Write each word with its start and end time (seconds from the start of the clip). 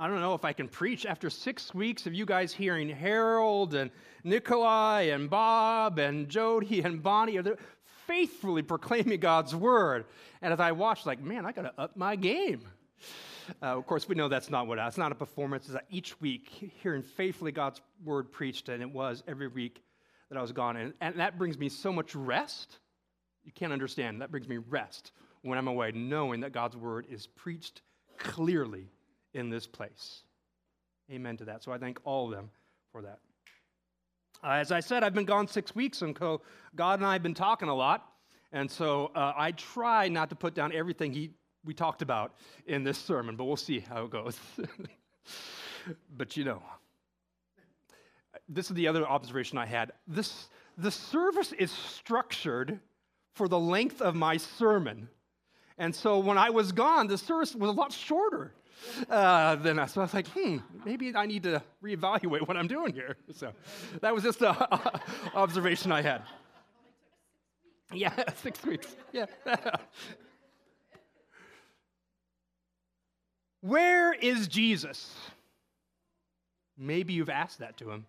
I 0.00 0.08
don't 0.08 0.20
know 0.20 0.32
if 0.32 0.46
I 0.46 0.54
can 0.54 0.66
preach 0.66 1.04
after 1.04 1.28
six 1.28 1.74
weeks 1.74 2.06
of 2.06 2.14
you 2.14 2.24
guys 2.24 2.54
hearing 2.54 2.88
Harold 2.88 3.74
and 3.74 3.90
Nikolai 4.24 5.02
and 5.02 5.28
Bob 5.28 5.98
and 5.98 6.26
Jody 6.26 6.80
and 6.80 7.02
Bonnie 7.02 7.36
are 7.36 7.58
faithfully 8.06 8.62
proclaiming 8.62 9.20
God's 9.20 9.54
word. 9.54 10.06
And 10.40 10.54
as 10.54 10.58
I 10.58 10.72
watched, 10.72 11.04
like, 11.04 11.22
man, 11.22 11.44
I 11.44 11.52
got 11.52 11.62
to 11.62 11.74
up 11.78 11.98
my 11.98 12.16
game. 12.16 12.62
Uh, 13.62 13.76
of 13.76 13.86
course, 13.86 14.08
we 14.08 14.14
know 14.14 14.28
that's 14.28 14.48
not 14.48 14.66
what 14.66 14.78
it's 14.78 14.96
not 14.96 15.12
a 15.12 15.14
performance. 15.14 15.68
It's 15.68 15.76
each 15.90 16.18
week 16.18 16.72
hearing 16.82 17.02
faithfully 17.02 17.52
God's 17.52 17.82
word 18.02 18.32
preached, 18.32 18.70
and 18.70 18.80
it 18.80 18.90
was 18.90 19.22
every 19.28 19.48
week 19.48 19.82
that 20.30 20.38
I 20.38 20.40
was 20.40 20.52
gone. 20.52 20.78
And, 20.78 20.94
and 21.02 21.20
that 21.20 21.36
brings 21.36 21.58
me 21.58 21.68
so 21.68 21.92
much 21.92 22.14
rest. 22.14 22.78
You 23.44 23.52
can't 23.52 23.72
understand. 23.72 24.22
That 24.22 24.30
brings 24.30 24.48
me 24.48 24.56
rest 24.56 25.12
when 25.42 25.58
I'm 25.58 25.68
away, 25.68 25.92
knowing 25.92 26.40
that 26.40 26.52
God's 26.52 26.78
word 26.78 27.06
is 27.10 27.26
preached 27.26 27.82
clearly 28.16 28.88
in 29.34 29.50
this 29.50 29.66
place. 29.66 30.22
Amen 31.10 31.36
to 31.38 31.44
that. 31.46 31.62
So 31.62 31.72
I 31.72 31.78
thank 31.78 31.98
all 32.04 32.26
of 32.26 32.36
them 32.36 32.50
for 32.92 33.02
that. 33.02 33.18
Uh, 34.42 34.52
as 34.52 34.72
I 34.72 34.80
said, 34.80 35.02
I've 35.02 35.14
been 35.14 35.24
gone 35.24 35.46
six 35.46 35.74
weeks, 35.74 36.02
and 36.02 36.14
co- 36.14 36.40
God 36.74 36.98
and 37.00 37.06
I 37.06 37.12
have 37.12 37.22
been 37.22 37.34
talking 37.34 37.68
a 37.68 37.74
lot. 37.74 38.06
And 38.52 38.70
so 38.70 39.10
uh, 39.14 39.32
I 39.36 39.52
try 39.52 40.08
not 40.08 40.30
to 40.30 40.36
put 40.36 40.54
down 40.54 40.72
everything 40.72 41.12
he, 41.12 41.30
we 41.64 41.74
talked 41.74 42.02
about 42.02 42.34
in 42.66 42.82
this 42.82 42.98
sermon, 42.98 43.36
but 43.36 43.44
we'll 43.44 43.56
see 43.56 43.80
how 43.80 44.04
it 44.04 44.10
goes. 44.10 44.38
but 46.16 46.36
you 46.36 46.44
know, 46.44 46.62
this 48.48 48.70
is 48.70 48.74
the 48.76 48.88
other 48.88 49.06
observation 49.06 49.58
I 49.58 49.66
had. 49.66 49.92
This, 50.06 50.48
the 50.78 50.90
service 50.90 51.52
is 51.52 51.70
structured 51.70 52.80
for 53.34 53.46
the 53.46 53.58
length 53.58 54.00
of 54.00 54.14
my 54.14 54.36
sermon. 54.36 55.08
And 55.78 55.94
so 55.94 56.18
when 56.18 56.38
I 56.38 56.50
was 56.50 56.72
gone, 56.72 57.06
the 57.06 57.18
service 57.18 57.54
was 57.54 57.70
a 57.70 57.72
lot 57.72 57.92
shorter 57.92 58.52
uh, 59.08 59.56
than 59.56 59.78
us. 59.78 59.94
So 59.94 60.00
I 60.00 60.04
was 60.04 60.14
like, 60.14 60.28
hmm, 60.28 60.58
maybe 60.84 61.14
I 61.14 61.26
need 61.26 61.42
to 61.44 61.62
reevaluate 61.82 62.46
what 62.46 62.56
I'm 62.56 62.68
doing 62.68 62.92
here. 62.94 63.16
So 63.34 63.52
that 64.00 64.14
was 64.14 64.22
just 64.22 64.42
an 64.42 64.56
observation 65.34 65.92
I 65.92 66.02
had. 66.02 66.22
Yeah, 67.92 68.12
six 68.36 68.62
weeks. 68.64 68.94
Yeah. 69.12 69.26
Where 73.60 74.12
is 74.12 74.48
Jesus? 74.48 75.14
Maybe 76.78 77.12
you've 77.12 77.28
asked 77.28 77.58
that 77.58 77.76
to 77.78 77.90
him. 77.90 78.06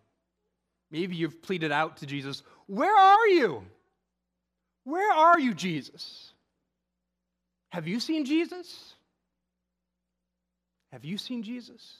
Maybe 0.91 1.15
you've 1.15 1.41
pleaded 1.41 1.71
out 1.71 1.97
to 1.97 2.05
Jesus, 2.05 2.43
Where 2.67 2.95
are 2.95 3.27
you? 3.27 3.63
Where 4.83 5.13
are 5.13 5.39
you, 5.39 5.53
Jesus? 5.53 6.33
Have 7.69 7.87
you 7.87 7.99
seen 7.99 8.25
Jesus? 8.25 8.95
Have 10.91 11.05
you 11.05 11.17
seen 11.17 11.43
Jesus? 11.43 11.97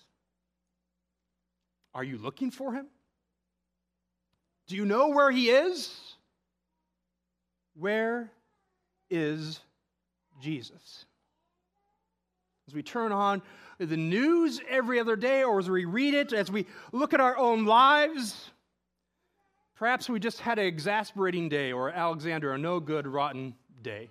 Are 1.94 2.04
you 2.04 2.18
looking 2.18 2.52
for 2.52 2.74
him? 2.74 2.88
Do 4.68 4.76
you 4.76 4.86
know 4.86 5.10
where 5.10 5.32
he 5.32 5.50
is? 5.50 6.16
Where 7.76 8.32
is 9.10 9.60
Jesus? 10.42 11.06
As 12.68 12.74
we 12.74 12.84
turn 12.84 13.12
on 13.12 13.42
the 13.80 13.98
news 13.98 14.62
every 14.70 15.00
other 15.00 15.16
day, 15.16 15.44
or 15.44 15.60
as 15.60 15.70
we 15.70 15.86
read 15.86 16.14
it, 16.14 16.34
as 16.34 16.52
we 16.52 16.66
look 16.92 17.14
at 17.14 17.20
our 17.20 17.38
own 17.38 17.66
lives, 17.66 18.52
perhaps 19.76 20.10
we 20.10 20.20
just 20.20 20.40
had 20.40 20.60
an 20.60 20.66
exasperating 20.66 21.50
day, 21.50 21.72
or 21.72 21.90
Alexander, 21.90 22.54
a 22.54 22.58
no 22.58 22.80
good, 22.80 23.08
rotten 23.08 23.56
day. 23.82 24.10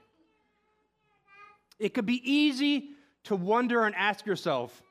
It 1.78 1.94
could 1.94 2.06
be 2.06 2.20
easy 2.30 2.90
to 3.24 3.36
wonder 3.36 3.84
and 3.84 3.94
ask 3.94 4.26
yourself, 4.26 4.82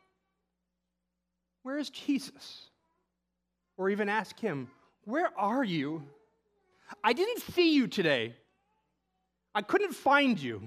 where 1.64 1.78
is 1.78 1.90
Jesus? 1.90 2.70
Or 3.78 3.90
even 3.90 4.10
ask 4.10 4.40
him, 4.40 4.70
where 5.06 5.30
are 5.38 5.64
you? 5.64 6.04
I 7.04 7.14
didn't 7.14 7.42
see 7.54 7.74
you 7.76 7.88
today. 7.88 8.36
I 9.56 9.62
couldn't 9.62 9.94
find 9.94 10.42
you. 10.42 10.62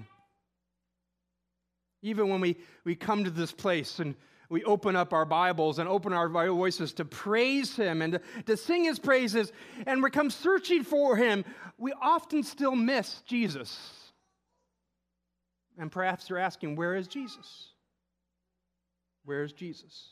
Even 2.01 2.29
when 2.29 2.41
we, 2.41 2.57
we 2.83 2.95
come 2.95 3.23
to 3.23 3.29
this 3.29 3.51
place 3.51 3.99
and 3.99 4.15
we 4.49 4.63
open 4.65 4.95
up 4.95 5.13
our 5.13 5.25
Bibles 5.25 5.79
and 5.79 5.87
open 5.87 6.13
our 6.13 6.27
voices 6.29 6.93
to 6.93 7.05
praise 7.05 7.75
Him 7.75 8.01
and 8.01 8.13
to, 8.13 8.21
to 8.45 8.57
sing 8.57 8.83
His 8.83 8.99
praises 8.99 9.51
and 9.87 10.03
we 10.03 10.09
come 10.09 10.29
searching 10.29 10.83
for 10.83 11.15
Him, 11.15 11.45
we 11.77 11.93
often 12.01 12.43
still 12.43 12.75
miss 12.75 13.21
Jesus. 13.25 14.02
And 15.77 15.91
perhaps 15.91 16.29
you're 16.29 16.39
asking, 16.39 16.75
where 16.75 16.95
is 16.95 17.07
Jesus? 17.07 17.69
Where 19.25 19.43
is 19.43 19.53
Jesus? 19.53 20.09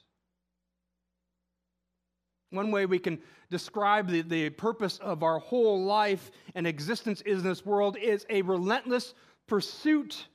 One 2.50 2.72
way 2.72 2.86
we 2.86 3.00
can 3.00 3.20
describe 3.50 4.10
the, 4.10 4.22
the 4.22 4.50
purpose 4.50 4.98
of 5.00 5.24
our 5.24 5.40
whole 5.40 5.84
life 5.84 6.32
and 6.56 6.68
existence 6.68 7.22
in 7.22 7.44
this 7.44 7.66
world 7.66 7.98
is 7.98 8.26
a 8.30 8.42
relentless 8.42 9.14
pursuit 9.48 10.28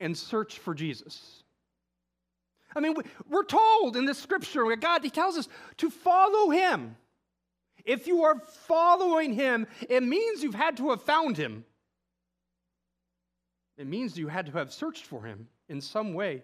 and 0.00 0.16
search 0.16 0.58
for 0.58 0.74
Jesus. 0.74 1.42
I 2.76 2.80
mean, 2.80 2.94
we're 3.28 3.44
told 3.44 3.96
in 3.96 4.04
this 4.04 4.18
scripture, 4.18 4.64
God, 4.76 5.02
He 5.02 5.10
tells 5.10 5.36
us 5.36 5.48
to 5.78 5.90
follow 5.90 6.50
Him. 6.50 6.96
If 7.84 8.06
you 8.06 8.22
are 8.24 8.40
following 8.66 9.32
Him, 9.32 9.66
it 9.88 10.02
means 10.02 10.42
you've 10.42 10.54
had 10.54 10.76
to 10.76 10.90
have 10.90 11.02
found 11.02 11.36
Him. 11.36 11.64
It 13.78 13.86
means 13.86 14.18
you 14.18 14.26
had 14.26 14.46
to 14.46 14.52
have 14.52 14.72
searched 14.72 15.06
for 15.06 15.22
Him 15.22 15.46
in 15.68 15.80
some 15.80 16.12
way. 16.12 16.42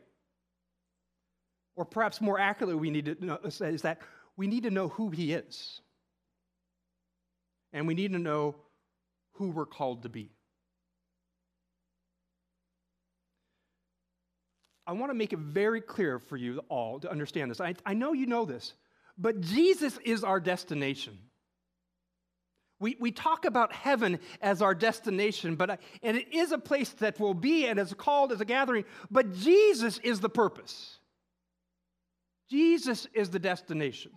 Or 1.76 1.84
perhaps 1.84 2.20
more 2.20 2.38
accurately, 2.38 2.76
we 2.76 2.90
need 2.90 3.06
to 3.06 3.24
know 3.24 3.38
is 3.44 3.82
that 3.82 4.00
we 4.36 4.46
need 4.46 4.62
to 4.62 4.70
know 4.70 4.88
who 4.88 5.10
He 5.10 5.32
is. 5.32 5.80
And 7.72 7.88
we 7.88 7.94
need 7.94 8.12
to 8.12 8.20
know 8.20 8.54
who 9.32 9.50
we're 9.50 9.66
called 9.66 10.04
to 10.04 10.08
be. 10.08 10.30
I 14.86 14.92
want 14.92 15.10
to 15.10 15.14
make 15.14 15.32
it 15.32 15.38
very 15.38 15.80
clear 15.80 16.20
for 16.20 16.36
you 16.36 16.60
all 16.68 17.00
to 17.00 17.10
understand 17.10 17.50
this. 17.50 17.60
I, 17.60 17.74
I 17.84 17.94
know 17.94 18.12
you 18.12 18.26
know 18.26 18.44
this, 18.44 18.74
but 19.18 19.40
Jesus 19.40 19.98
is 20.04 20.22
our 20.22 20.38
destination. 20.38 21.18
We, 22.84 22.98
we 23.00 23.12
talk 23.12 23.46
about 23.46 23.72
heaven 23.72 24.18
as 24.42 24.60
our 24.60 24.74
destination, 24.74 25.56
but 25.56 25.80
and 26.02 26.18
it 26.18 26.34
is 26.34 26.52
a 26.52 26.58
place 26.58 26.90
that 26.98 27.18
will 27.18 27.32
be 27.32 27.64
and 27.64 27.78
is 27.78 27.94
called 27.94 28.30
as 28.30 28.42
a 28.42 28.44
gathering, 28.44 28.84
but 29.10 29.32
Jesus 29.32 29.96
is 30.04 30.20
the 30.20 30.28
purpose. 30.28 30.98
Jesus 32.50 33.06
is 33.14 33.30
the 33.30 33.38
destination. 33.38 34.12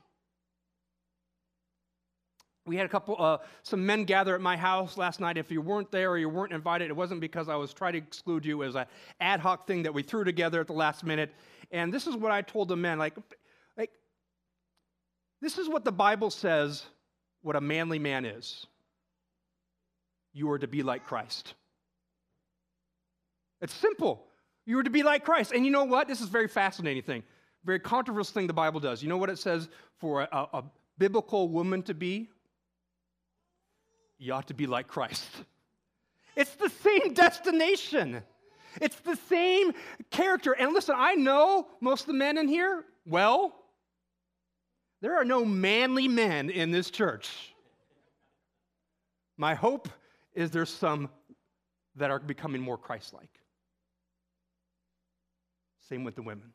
We 2.65 2.75
had 2.75 2.85
a 2.85 2.89
couple, 2.89 3.15
uh, 3.17 3.37
some 3.63 3.85
men 3.85 4.03
gather 4.03 4.35
at 4.35 4.41
my 4.41 4.57
house 4.57 4.97
last 4.97 5.21
night. 5.21 5.37
If 5.37 5.49
you 5.49 5.61
weren't 5.61 5.89
there 5.89 6.11
or 6.11 6.17
you 6.17 6.27
weren't 6.27 6.51
invited, 6.51 6.89
it 6.89 6.95
wasn't 6.97 7.21
because 7.21 7.47
I 7.47 7.55
was 7.55 7.73
trying 7.73 7.93
to 7.93 7.99
exclude 7.99 8.45
you. 8.45 8.61
It 8.63 8.65
was 8.65 8.75
an 8.75 8.87
ad 9.21 9.39
hoc 9.39 9.65
thing 9.65 9.83
that 9.83 9.93
we 9.93 10.03
threw 10.03 10.25
together 10.25 10.59
at 10.59 10.67
the 10.67 10.73
last 10.73 11.05
minute. 11.05 11.33
And 11.71 11.93
this 11.93 12.05
is 12.05 12.17
what 12.17 12.33
I 12.33 12.41
told 12.41 12.67
the 12.67 12.75
men 12.75 12.99
like, 12.99 13.15
like, 13.77 13.91
this 15.39 15.57
is 15.57 15.69
what 15.69 15.85
the 15.85 15.91
Bible 15.93 16.29
says 16.29 16.85
what 17.47 17.55
a 17.55 17.61
manly 17.61 17.97
man 17.97 18.25
is. 18.25 18.67
You 20.33 20.51
are 20.51 20.59
to 20.59 20.67
be 20.67 20.83
like 20.83 21.05
Christ. 21.05 21.53
It's 23.61 23.73
simple. 23.73 24.25
You 24.65 24.77
are 24.79 24.83
to 24.83 24.89
be 24.89 25.01
like 25.01 25.23
Christ. 25.23 25.53
And 25.53 25.65
you 25.65 25.71
know 25.71 25.85
what? 25.85 26.07
This 26.07 26.21
is 26.21 26.27
very 26.27 26.47
fascinating 26.47 27.03
thing. 27.03 27.23
Very 27.63 27.79
controversial 27.79 28.33
thing 28.33 28.47
the 28.47 28.53
Bible 28.53 28.79
does. 28.79 29.01
You 29.01 29.09
know 29.09 29.17
what 29.17 29.29
it 29.29 29.39
says 29.39 29.69
for 29.97 30.21
a, 30.23 30.47
a 30.53 30.63
biblical 30.97 31.47
woman 31.47 31.81
to 31.83 31.93
be? 31.93 32.29
you 34.19 34.33
ought 34.33 34.47
to 34.47 34.53
be 34.53 34.67
like 34.67 34.87
Christ. 34.87 35.27
It's 36.35 36.55
the 36.55 36.69
same 36.69 37.13
destination. 37.13 38.21
It's 38.81 38.99
the 38.99 39.15
same 39.27 39.73
character. 40.11 40.53
And 40.53 40.73
listen, 40.73 40.95
I 40.97 41.15
know 41.15 41.67
most 41.81 42.01
of 42.01 42.07
the 42.07 42.13
men 42.13 42.37
in 42.37 42.47
here, 42.47 42.83
well, 43.05 43.55
there 45.01 45.15
are 45.15 45.25
no 45.25 45.45
manly 45.45 46.07
men 46.07 46.49
in 46.49 46.71
this 46.71 46.89
church. 46.89 47.29
My 49.37 49.53
hope 49.53 49.89
is 50.33 50.51
there's 50.51 50.73
some 50.73 51.09
that 51.95 52.11
are 52.11 52.19
becoming 52.19 52.61
more 52.61 52.77
Christ 52.77 53.13
like. 53.13 53.29
Same 55.89 56.03
with 56.03 56.15
the 56.15 56.21
women. 56.21 56.53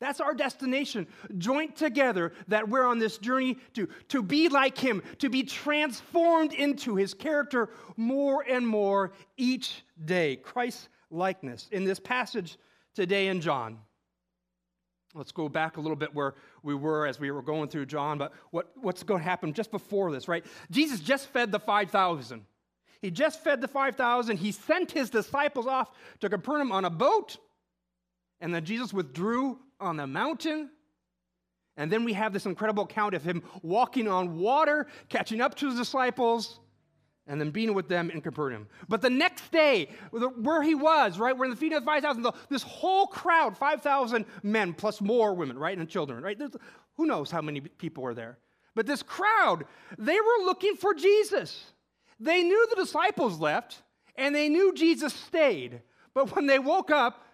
That's 0.00 0.20
our 0.20 0.34
destination. 0.34 1.06
Joint 1.38 1.76
together, 1.76 2.32
that 2.48 2.68
we're 2.68 2.86
on 2.86 2.98
this 2.98 3.16
journey 3.18 3.56
to, 3.74 3.88
to 4.08 4.22
be 4.22 4.48
like 4.48 4.76
Him, 4.76 5.02
to 5.18 5.30
be 5.30 5.44
transformed 5.44 6.52
into 6.52 6.96
His 6.96 7.14
character 7.14 7.70
more 7.96 8.44
and 8.48 8.66
more 8.66 9.12
each 9.36 9.84
day. 10.04 10.36
Christ 10.36 10.88
likeness. 11.10 11.68
In 11.70 11.84
this 11.84 12.00
passage 12.00 12.58
today 12.94 13.28
in 13.28 13.40
John, 13.40 13.78
let's 15.14 15.32
go 15.32 15.48
back 15.48 15.76
a 15.76 15.80
little 15.80 15.96
bit 15.96 16.14
where 16.14 16.34
we 16.62 16.74
were 16.74 17.06
as 17.06 17.20
we 17.20 17.30
were 17.30 17.42
going 17.42 17.68
through 17.68 17.86
John, 17.86 18.18
but 18.18 18.32
what, 18.50 18.72
what's 18.80 19.02
going 19.02 19.20
to 19.20 19.24
happen 19.24 19.52
just 19.52 19.70
before 19.70 20.12
this, 20.12 20.28
right? 20.28 20.44
Jesus 20.70 21.00
just 21.00 21.28
fed 21.28 21.52
the 21.52 21.60
5,000. 21.60 22.44
He 23.00 23.10
just 23.10 23.42
fed 23.44 23.60
the 23.60 23.68
5,000. 23.68 24.38
He 24.38 24.52
sent 24.52 24.90
his 24.92 25.10
disciples 25.10 25.66
off 25.66 25.90
to 26.20 26.28
Capernaum 26.28 26.72
on 26.72 26.84
a 26.84 26.90
boat, 26.90 27.36
and 28.40 28.54
then 28.54 28.64
Jesus 28.64 28.92
withdrew 28.92 29.58
on 29.80 29.96
the 29.96 30.06
mountain 30.06 30.70
And 31.76 31.90
then 31.90 32.04
we 32.04 32.12
have 32.12 32.32
this 32.32 32.46
incredible 32.46 32.84
account 32.84 33.14
of 33.14 33.24
him 33.24 33.42
walking 33.62 34.08
on 34.08 34.38
water, 34.38 34.86
catching 35.08 35.40
up 35.40 35.54
to 35.56 35.66
his 35.66 35.76
disciples, 35.76 36.60
and 37.26 37.40
then 37.40 37.50
being 37.50 37.74
with 37.74 37.88
them 37.88 38.10
in 38.10 38.20
Capernaum. 38.20 38.68
But 38.88 39.00
the 39.00 39.10
next 39.10 39.50
day, 39.50 39.88
where 40.10 40.62
he 40.62 40.74
was, 40.74 41.18
right, 41.18 41.36
we're 41.36 41.46
in 41.46 41.50
the 41.50 41.56
feeding 41.56 41.78
of 41.78 41.84
5,000, 41.84 42.26
this 42.50 42.62
whole 42.62 43.06
crowd, 43.06 43.56
5,000 43.56 44.26
men 44.42 44.74
plus 44.74 45.00
more 45.00 45.34
women, 45.34 45.58
right, 45.58 45.76
and 45.76 45.88
children, 45.88 46.22
right? 46.22 46.38
There's, 46.38 46.52
who 46.96 47.06
knows 47.06 47.30
how 47.30 47.40
many 47.40 47.60
people 47.60 48.02
were 48.02 48.14
there? 48.14 48.38
But 48.74 48.86
this 48.86 49.02
crowd, 49.02 49.64
they 49.98 50.20
were 50.20 50.44
looking 50.44 50.76
for 50.76 50.94
Jesus. 50.94 51.72
They 52.20 52.42
knew 52.42 52.66
the 52.70 52.82
disciples 52.82 53.38
left, 53.38 53.82
and 54.16 54.34
they 54.34 54.48
knew 54.48 54.74
Jesus 54.74 55.14
stayed. 55.14 55.80
But 56.12 56.34
when 56.34 56.46
they 56.46 56.58
woke 56.58 56.90
up, 56.90 57.24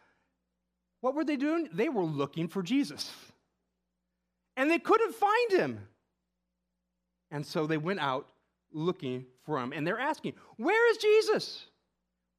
what 1.01 1.15
were 1.15 1.25
they 1.25 1.37
doing? 1.37 1.69
They 1.73 1.89
were 1.89 2.05
looking 2.05 2.49
for 2.49 2.63
Jesus. 2.63 3.11
And 4.57 4.71
they 4.71 4.79
couldn't 4.79 5.15
find 5.15 5.53
him. 5.53 5.89
And 7.31 7.47
so 7.47 7.67
they 7.67 7.79
went 7.79 8.01
out 8.01 8.29
looking 8.73 9.27
for 9.45 9.59
him. 9.59 9.73
And 9.73 9.87
they're 9.87 9.99
asking, 9.99 10.35
Where 10.57 10.91
is 10.91 10.99
Jesus? 10.99 11.67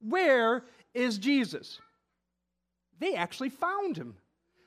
Where 0.00 0.64
is 0.94 1.18
Jesus? 1.18 1.78
They 2.98 3.14
actually 3.14 3.50
found 3.50 3.96
him. 3.96 4.14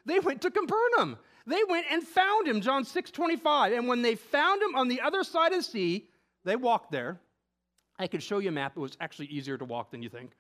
They 0.05 0.19
went 0.19 0.41
to 0.41 0.51
Capernaum. 0.51 1.17
They 1.47 1.61
went 1.69 1.85
and 1.91 2.03
found 2.03 2.47
him, 2.47 2.61
John 2.61 2.83
6 2.83 3.11
25. 3.11 3.73
And 3.73 3.87
when 3.87 4.01
they 4.01 4.15
found 4.15 4.61
him 4.61 4.75
on 4.75 4.87
the 4.87 5.01
other 5.01 5.23
side 5.23 5.51
of 5.51 5.59
the 5.59 5.63
sea, 5.63 6.07
they 6.43 6.55
walked 6.55 6.91
there. 6.91 7.19
I 7.97 8.07
could 8.07 8.21
show 8.21 8.39
you 8.39 8.49
a 8.49 8.51
map. 8.51 8.73
It 8.75 8.79
was 8.79 8.97
actually 8.99 9.27
easier 9.27 9.57
to 9.57 9.65
walk 9.65 9.91
than 9.91 10.01
you 10.01 10.09
think, 10.09 10.31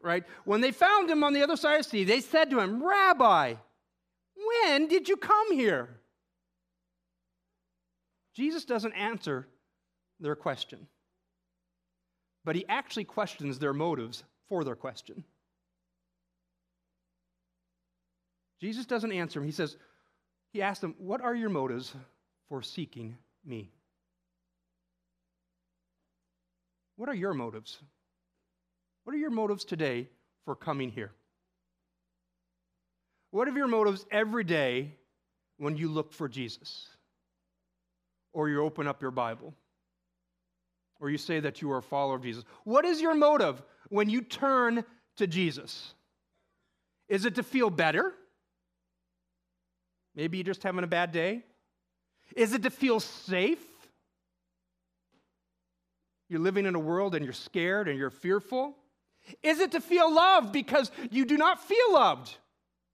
right? 0.00 0.24
When 0.44 0.60
they 0.60 0.72
found 0.72 1.10
him 1.10 1.22
on 1.24 1.34
the 1.34 1.42
other 1.42 1.56
side 1.56 1.80
of 1.80 1.84
the 1.84 1.90
sea, 1.90 2.04
they 2.04 2.20
said 2.20 2.50
to 2.50 2.60
him, 2.60 2.82
Rabbi, 2.82 3.54
when 4.34 4.88
did 4.88 5.08
you 5.08 5.16
come 5.16 5.52
here? 5.52 6.00
Jesus 8.34 8.64
doesn't 8.64 8.94
answer 8.94 9.46
their 10.22 10.36
question, 10.36 10.86
but 12.44 12.56
he 12.56 12.64
actually 12.68 13.04
questions 13.04 13.58
their 13.58 13.74
motives 13.74 14.24
for 14.48 14.64
their 14.64 14.76
question. 14.76 15.24
Jesus 18.60 18.86
doesn't 18.86 19.12
answer 19.12 19.40
him. 19.40 19.46
He 19.46 19.52
says, 19.52 19.76
He 20.52 20.62
asks 20.62 20.80
them, 20.80 20.94
What 20.98 21.20
are 21.20 21.34
your 21.34 21.50
motives 21.50 21.92
for 22.48 22.62
seeking 22.62 23.16
me? 23.44 23.72
What 26.96 27.08
are 27.08 27.14
your 27.14 27.34
motives? 27.34 27.78
What 29.02 29.14
are 29.14 29.18
your 29.18 29.30
motives 29.30 29.64
today 29.64 30.08
for 30.44 30.54
coming 30.54 30.90
here? 30.90 31.10
What 33.32 33.48
are 33.48 33.52
your 33.52 33.66
motives 33.66 34.06
every 34.12 34.44
day 34.44 34.92
when 35.56 35.76
you 35.76 35.88
look 35.88 36.12
for 36.12 36.28
Jesus? 36.28 36.86
Or 38.32 38.48
you 38.48 38.62
open 38.62 38.86
up 38.86 39.02
your 39.02 39.10
Bible? 39.10 39.54
Or 41.02 41.10
you 41.10 41.18
say 41.18 41.40
that 41.40 41.60
you 41.60 41.72
are 41.72 41.78
a 41.78 41.82
follower 41.82 42.14
of 42.14 42.22
Jesus? 42.22 42.44
What 42.62 42.84
is 42.84 43.00
your 43.00 43.16
motive 43.16 43.60
when 43.88 44.08
you 44.08 44.22
turn 44.22 44.84
to 45.16 45.26
Jesus? 45.26 45.94
Is 47.08 47.24
it 47.24 47.34
to 47.34 47.42
feel 47.42 47.70
better? 47.70 48.14
Maybe 50.14 50.38
you're 50.38 50.44
just 50.44 50.62
having 50.62 50.84
a 50.84 50.86
bad 50.86 51.10
day? 51.10 51.42
Is 52.36 52.52
it 52.52 52.62
to 52.62 52.70
feel 52.70 53.00
safe? 53.00 53.58
You're 56.28 56.38
living 56.38 56.66
in 56.66 56.76
a 56.76 56.80
world 56.80 57.16
and 57.16 57.24
you're 57.24 57.34
scared 57.34 57.88
and 57.88 57.98
you're 57.98 58.08
fearful? 58.08 58.76
Is 59.42 59.58
it 59.58 59.72
to 59.72 59.80
feel 59.80 60.12
loved 60.14 60.52
because 60.52 60.92
you 61.10 61.24
do 61.24 61.36
not 61.36 61.60
feel 61.60 61.92
loved? 61.92 62.36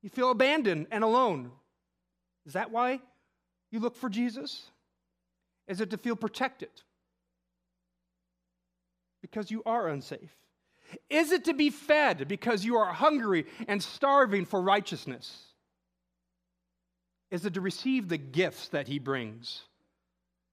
You 0.01 0.09
feel 0.09 0.31
abandoned 0.31 0.87
and 0.91 1.05
alone. 1.05 1.51
Is 2.47 2.55
that 2.55 2.71
why 2.71 3.03
you 3.71 3.81
look 3.81 3.97
for 3.97 4.09
Jesus? 4.09 4.71
Is 5.67 5.83
it 5.83 5.91
to 5.91 5.99
feel 5.99 6.17
protected? 6.17 6.71
Because 9.23 9.51
you 9.51 9.63
are 9.67 9.89
unsafe. 9.89 10.35
Is 11.11 11.33
it 11.33 11.45
to 11.45 11.55
be 11.55 11.71
fed 11.71 12.29
because 12.29 12.65
you 12.65 12.77
are 12.77 12.93
hungry 12.93 13.47
and 13.67 13.83
starving 13.83 14.47
for 14.47 14.63
righteousness? 14.63 15.45
Is 17.31 17.45
it 17.45 17.55
to 17.55 17.61
receive 17.61 18.09
the 18.09 18.17
gifts 18.17 18.69
that 18.69 18.89
he 18.89 18.99
brings? 18.99 19.63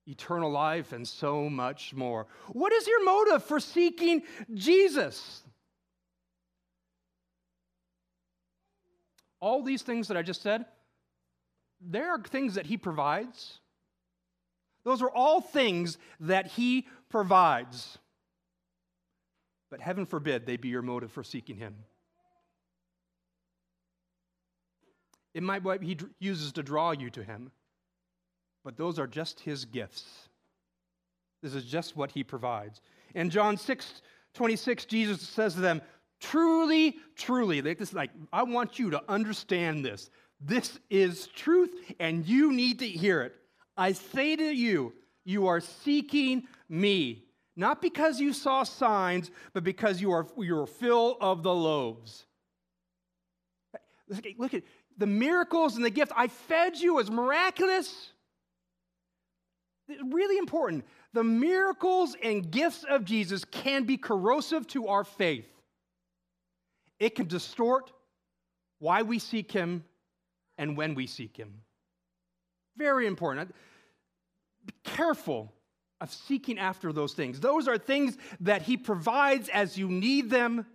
eternal 0.06 0.50
life, 0.50 0.92
and 0.92 1.06
so 1.06 1.50
much 1.50 1.92
more. 1.94 2.26
What 2.52 2.72
is 2.72 2.86
your 2.86 3.04
motive 3.04 3.44
for 3.44 3.60
seeking 3.60 4.22
Jesus? 4.54 5.42
All 9.40 9.62
these 9.62 9.82
things 9.82 10.08
that 10.08 10.16
I 10.16 10.22
just 10.22 10.42
said, 10.42 10.64
there 11.80 12.10
are 12.10 12.22
things 12.22 12.54
that 12.54 12.66
He 12.66 12.76
provides. 12.76 13.58
Those 14.84 15.02
are 15.02 15.10
all 15.10 15.40
things 15.40 15.98
that 16.20 16.46
He 16.46 16.86
provides. 17.08 17.98
But 19.70 19.80
heaven 19.80 20.06
forbid 20.06 20.46
they 20.46 20.56
be 20.56 20.68
your 20.68 20.82
motive 20.82 21.12
for 21.12 21.24
seeking 21.24 21.56
Him. 21.56 21.74
It 25.34 25.42
might 25.42 25.60
be 25.60 25.66
what 25.66 25.82
He 25.82 25.98
uses 26.18 26.52
to 26.52 26.62
draw 26.62 26.92
you 26.92 27.10
to 27.10 27.22
Him 27.22 27.50
but 28.66 28.76
those 28.76 28.98
are 28.98 29.06
just 29.06 29.38
his 29.38 29.64
gifts. 29.64 30.04
This 31.40 31.54
is 31.54 31.64
just 31.64 31.96
what 31.96 32.10
he 32.10 32.24
provides. 32.24 32.80
In 33.14 33.30
John 33.30 33.56
6 33.56 34.02
26, 34.34 34.84
Jesus 34.86 35.20
says 35.20 35.54
to 35.54 35.60
them, 35.60 35.80
Truly, 36.20 36.96
truly, 37.14 37.62
like 37.62 37.78
this, 37.78 37.92
like, 37.92 38.10
I 38.32 38.42
want 38.42 38.80
you 38.80 38.90
to 38.90 39.02
understand 39.08 39.84
this. 39.84 40.10
This 40.40 40.80
is 40.90 41.28
truth, 41.28 41.70
and 42.00 42.26
you 42.26 42.52
need 42.52 42.80
to 42.80 42.88
hear 42.88 43.22
it. 43.22 43.36
I 43.76 43.92
say 43.92 44.34
to 44.34 44.52
you, 44.52 44.94
you 45.24 45.46
are 45.46 45.60
seeking 45.60 46.48
me, 46.68 47.22
not 47.56 47.80
because 47.80 48.20
you 48.20 48.32
saw 48.32 48.62
signs, 48.62 49.30
but 49.52 49.64
because 49.64 50.00
you 50.00 50.12
are 50.12 50.26
you're 50.38 50.66
full 50.66 51.16
of 51.20 51.42
the 51.42 51.54
loaves. 51.54 52.26
Look 54.38 54.54
at 54.54 54.62
the 54.96 55.06
miracles 55.06 55.76
and 55.76 55.84
the 55.84 55.90
gift. 55.90 56.12
I 56.14 56.28
fed 56.28 56.76
you 56.76 57.00
as 57.00 57.10
miraculous 57.10 58.10
really 59.88 60.38
important. 60.38 60.84
The 61.12 61.24
miracles 61.24 62.16
and 62.22 62.50
gifts 62.50 62.84
of 62.88 63.04
Jesus 63.04 63.44
can 63.44 63.84
be 63.84 63.96
corrosive 63.96 64.66
to 64.68 64.88
our 64.88 65.04
faith. 65.04 65.48
It 66.98 67.14
can 67.14 67.26
distort 67.26 67.92
why 68.78 69.02
we 69.02 69.18
seek 69.18 69.52
Him 69.52 69.84
and 70.58 70.76
when 70.76 70.94
we 70.94 71.06
seek 71.06 71.36
Him. 71.36 71.62
Very 72.76 73.06
important. 73.06 73.54
Be 74.64 74.74
careful 74.84 75.52
of 76.00 76.12
seeking 76.12 76.58
after 76.58 76.92
those 76.92 77.14
things. 77.14 77.40
Those 77.40 77.68
are 77.68 77.78
things 77.78 78.16
that 78.40 78.62
He 78.62 78.76
provides 78.76 79.48
as 79.48 79.78
you 79.78 79.88
need 79.88 80.30
them, 80.30 80.66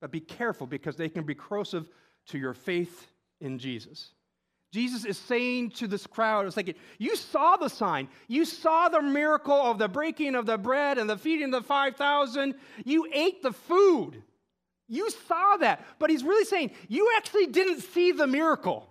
but 0.00 0.10
be 0.10 0.20
careful 0.20 0.66
because 0.66 0.96
they 0.96 1.08
can 1.08 1.24
be 1.24 1.34
corrosive 1.34 1.88
to 2.28 2.38
your 2.38 2.54
faith 2.54 3.06
in 3.40 3.58
Jesus. 3.58 4.12
Jesus 4.72 5.04
is 5.04 5.18
saying 5.18 5.70
to 5.70 5.88
this 5.88 6.06
crowd, 6.06 6.46
it's 6.46 6.56
like, 6.56 6.76
you 6.98 7.16
saw 7.16 7.56
the 7.56 7.68
sign. 7.68 8.08
You 8.28 8.44
saw 8.44 8.88
the 8.88 9.02
miracle 9.02 9.52
of 9.52 9.78
the 9.78 9.88
breaking 9.88 10.36
of 10.36 10.46
the 10.46 10.58
bread 10.58 10.96
and 10.96 11.10
the 11.10 11.18
feeding 11.18 11.52
of 11.52 11.62
the 11.62 11.66
5,000. 11.66 12.54
You 12.84 13.08
ate 13.12 13.42
the 13.42 13.52
food. 13.52 14.22
You 14.88 15.10
saw 15.10 15.56
that. 15.56 15.84
But 15.98 16.10
he's 16.10 16.22
really 16.22 16.44
saying, 16.44 16.70
you 16.88 17.12
actually 17.16 17.46
didn't 17.46 17.80
see 17.80 18.12
the 18.12 18.28
miracle. 18.28 18.86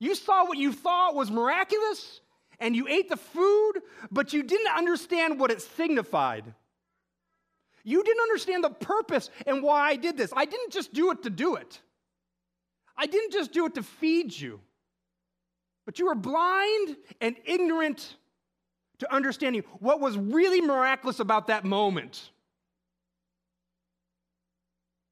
You 0.00 0.14
saw 0.14 0.44
what 0.44 0.58
you 0.58 0.72
thought 0.72 1.14
was 1.14 1.30
miraculous, 1.30 2.20
and 2.60 2.74
you 2.74 2.86
ate 2.88 3.08
the 3.08 3.16
food, 3.16 3.74
but 4.10 4.32
you 4.32 4.42
didn't 4.42 4.72
understand 4.76 5.38
what 5.38 5.50
it 5.50 5.62
signified. 5.62 6.54
You 7.84 8.02
didn't 8.02 8.22
understand 8.22 8.64
the 8.64 8.70
purpose 8.70 9.30
and 9.46 9.62
why 9.62 9.90
I 9.90 9.96
did 9.96 10.16
this. 10.16 10.32
I 10.34 10.46
didn't 10.46 10.72
just 10.72 10.92
do 10.92 11.10
it 11.10 11.22
to 11.24 11.30
do 11.30 11.56
it. 11.56 11.80
I 12.96 13.06
didn't 13.06 13.32
just 13.32 13.52
do 13.52 13.66
it 13.66 13.74
to 13.74 13.82
feed 13.82 14.38
you, 14.38 14.60
but 15.84 15.98
you 15.98 16.06
were 16.06 16.14
blind 16.14 16.96
and 17.20 17.36
ignorant 17.44 18.16
to 19.00 19.12
understanding 19.12 19.64
what 19.80 20.00
was 20.00 20.16
really 20.16 20.60
miraculous 20.60 21.20
about 21.20 21.48
that 21.48 21.64
moment. 21.64 22.30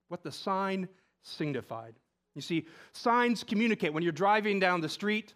What 0.08 0.22
the 0.22 0.32
sign 0.32 0.88
signified. 1.22 1.94
You 2.34 2.42
see, 2.42 2.66
signs 2.92 3.44
communicate. 3.44 3.92
When 3.92 4.02
you're 4.02 4.12
driving 4.12 4.60
down 4.60 4.80
the 4.80 4.88
street, 4.88 5.34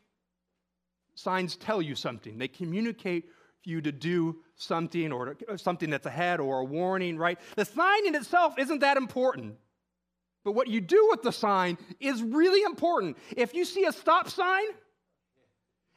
signs 1.17 1.57
tell 1.57 1.83
you 1.83 1.97
something. 1.97 2.39
They 2.39 2.47
communicate 2.47 3.25
for 3.65 3.71
you 3.71 3.81
to 3.81 3.91
do 3.91 4.37
something 4.55 5.11
or 5.11 5.37
uh, 5.49 5.57
something 5.57 5.91
that's 5.91 6.07
ahead 6.07 6.39
or 6.39 6.61
a 6.61 6.65
warning, 6.65 7.19
right? 7.19 7.39
The 7.57 7.65
sign 7.65 8.07
in 8.07 8.15
itself 8.15 8.55
isn't 8.59 8.79
that 8.81 8.97
important. 8.97 9.57
But 10.45 10.53
what 10.53 10.69
you 10.69 10.81
do 10.81 11.09
with 11.11 11.23
the 11.23 11.33
sign 11.33 11.77
is 11.99 12.23
really 12.23 12.63
important. 12.63 13.17
If 13.37 13.53
you 13.55 13.65
see 13.65 13.85
a 13.85 13.93
stop 13.93 14.29
sign 14.29 14.67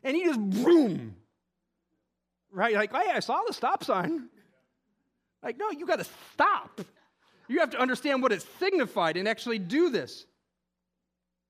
and 0.03 0.17
you 0.17 0.25
just 0.25 0.39
boom, 0.39 1.15
right? 2.51 2.73
Like, 2.73 2.91
hey, 2.91 3.11
I 3.13 3.19
saw 3.19 3.41
the 3.45 3.53
stop 3.53 3.83
sign. 3.83 4.29
Like, 5.43 5.57
no, 5.57 5.69
you 5.69 5.85
got 5.85 5.99
to 5.99 6.07
stop. 6.33 6.81
You 7.47 7.59
have 7.59 7.69
to 7.71 7.79
understand 7.79 8.21
what 8.21 8.31
it 8.31 8.43
signified 8.59 9.17
and 9.17 9.27
actually 9.27 9.59
do 9.59 9.89
this. 9.89 10.25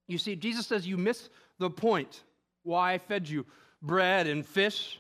You 0.08 0.18
see, 0.18 0.36
Jesus 0.36 0.68
says 0.68 0.86
you 0.86 0.98
miss 0.98 1.30
the 1.60 1.70
point. 1.70 2.24
Why 2.70 2.94
I 2.94 2.98
fed 2.98 3.28
you 3.28 3.46
bread 3.82 4.28
and 4.28 4.46
fish. 4.46 5.00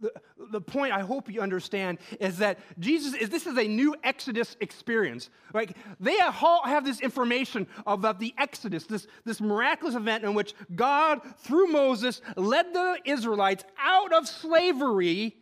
The, 0.00 0.12
the 0.52 0.60
point 0.60 0.92
I 0.92 1.00
hope 1.00 1.28
you 1.28 1.40
understand 1.40 1.98
is 2.20 2.38
that 2.38 2.58
Jesus 2.78 3.14
is 3.14 3.30
this 3.30 3.46
is 3.46 3.58
a 3.58 3.66
new 3.66 3.96
Exodus 4.04 4.56
experience. 4.60 5.28
Like 5.52 5.76
they 5.98 6.18
all 6.20 6.64
have 6.64 6.84
this 6.84 7.00
information 7.00 7.66
about 7.84 8.20
the 8.20 8.32
Exodus, 8.38 8.86
this, 8.86 9.08
this 9.24 9.40
miraculous 9.40 9.96
event 9.96 10.22
in 10.22 10.34
which 10.34 10.54
God, 10.74 11.20
through 11.38 11.66
Moses, 11.66 12.20
led 12.36 12.72
the 12.72 12.98
Israelites 13.04 13.64
out 13.76 14.12
of 14.12 14.28
slavery 14.28 15.34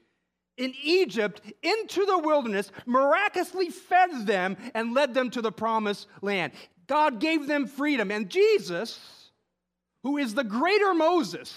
in 0.57 0.75
Egypt 0.83 1.43
into 1.63 2.07
the 2.07 2.19
wilderness, 2.19 2.73
miraculously 2.87 3.69
fed 3.69 4.27
them 4.27 4.57
and 4.75 4.95
led 4.95 5.13
them 5.13 5.29
to 5.31 5.43
the 5.43 5.53
promised 5.53 6.09
land. 6.23 6.53
God 6.87 7.21
gave 7.21 7.47
them 7.47 7.67
freedom. 7.67 8.11
And 8.11 8.31
Jesus, 8.31 8.99
who 10.07 10.19
is 10.19 10.35
the 10.35 10.45
greater 10.45 10.95
Moses, 10.95 11.53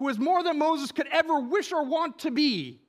who 0.00 0.08
is 0.08 0.18
more 0.18 0.42
than 0.42 0.58
Moses 0.58 0.90
could 0.90 1.06
ever 1.12 1.38
wish 1.38 1.70
or 1.70 1.84
want 1.84 2.18
to 2.18 2.32
be, 2.32 2.80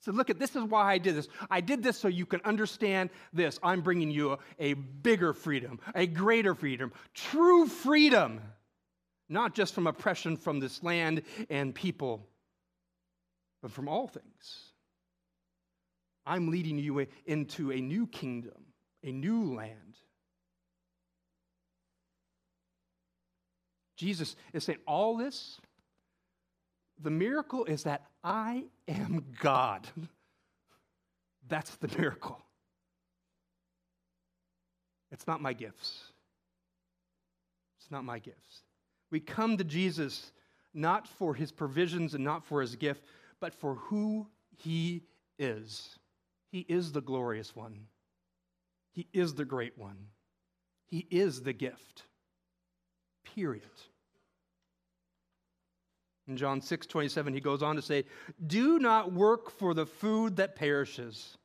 said, 0.00 0.14
Look 0.14 0.30
at 0.30 0.38
this 0.38 0.56
is 0.56 0.62
why 0.62 0.90
I 0.94 0.96
did 0.96 1.14
this. 1.14 1.28
I 1.50 1.60
did 1.60 1.82
this 1.82 1.98
so 1.98 2.08
you 2.08 2.24
can 2.24 2.40
understand 2.46 3.10
this. 3.34 3.60
I'm 3.62 3.82
bringing 3.82 4.10
you 4.10 4.32
a, 4.32 4.38
a 4.58 4.72
bigger 4.72 5.34
freedom, 5.34 5.78
a 5.94 6.06
greater 6.06 6.54
freedom, 6.54 6.90
true 7.12 7.66
freedom, 7.66 8.40
not 9.28 9.54
just 9.54 9.74
from 9.74 9.86
oppression 9.88 10.38
from 10.38 10.58
this 10.58 10.82
land 10.82 11.20
and 11.50 11.74
people, 11.74 12.26
but 13.60 13.70
from 13.70 13.90
all 13.90 14.08
things. 14.08 14.72
I'm 16.24 16.50
leading 16.50 16.78
you 16.78 17.06
into 17.26 17.72
a 17.72 17.80
new 17.82 18.06
kingdom, 18.06 18.64
a 19.02 19.12
new 19.12 19.54
land. 19.54 19.98
Jesus 23.96 24.36
is 24.52 24.64
saying, 24.64 24.80
All 24.86 25.16
this 25.16 25.60
the 27.00 27.10
miracle 27.10 27.64
is 27.64 27.84
that 27.84 28.06
I 28.22 28.64
am 28.88 29.24
God. 29.40 29.86
That's 31.48 31.76
the 31.76 31.88
miracle. 31.98 32.40
It's 35.10 35.26
not 35.26 35.40
my 35.40 35.52
gifts. 35.52 36.12
It's 37.78 37.90
not 37.90 38.04
my 38.04 38.18
gifts. 38.18 38.62
We 39.10 39.20
come 39.20 39.56
to 39.58 39.64
Jesus 39.64 40.32
not 40.72 41.06
for 41.06 41.34
his 41.34 41.52
provisions 41.52 42.14
and 42.14 42.24
not 42.24 42.44
for 42.44 42.60
his 42.60 42.74
gift, 42.74 43.04
but 43.40 43.54
for 43.54 43.74
who 43.74 44.26
he 44.56 45.02
is. 45.38 45.98
He 46.50 46.60
is 46.60 46.92
the 46.92 47.00
glorious 47.00 47.54
one, 47.54 47.86
he 48.92 49.06
is 49.12 49.34
the 49.34 49.44
great 49.44 49.76
one, 49.76 50.06
he 50.86 51.06
is 51.10 51.42
the 51.42 51.52
gift. 51.52 52.04
Period. 53.34 53.62
In 56.26 56.36
John 56.36 56.60
6 56.60 56.86
27, 56.86 57.34
he 57.34 57.40
goes 57.40 57.62
on 57.62 57.76
to 57.76 57.82
say, 57.82 58.04
Do 58.46 58.78
not 58.78 59.12
work 59.12 59.50
for 59.50 59.74
the 59.74 59.86
food 59.86 60.36
that 60.36 60.56
perishes, 60.56 61.36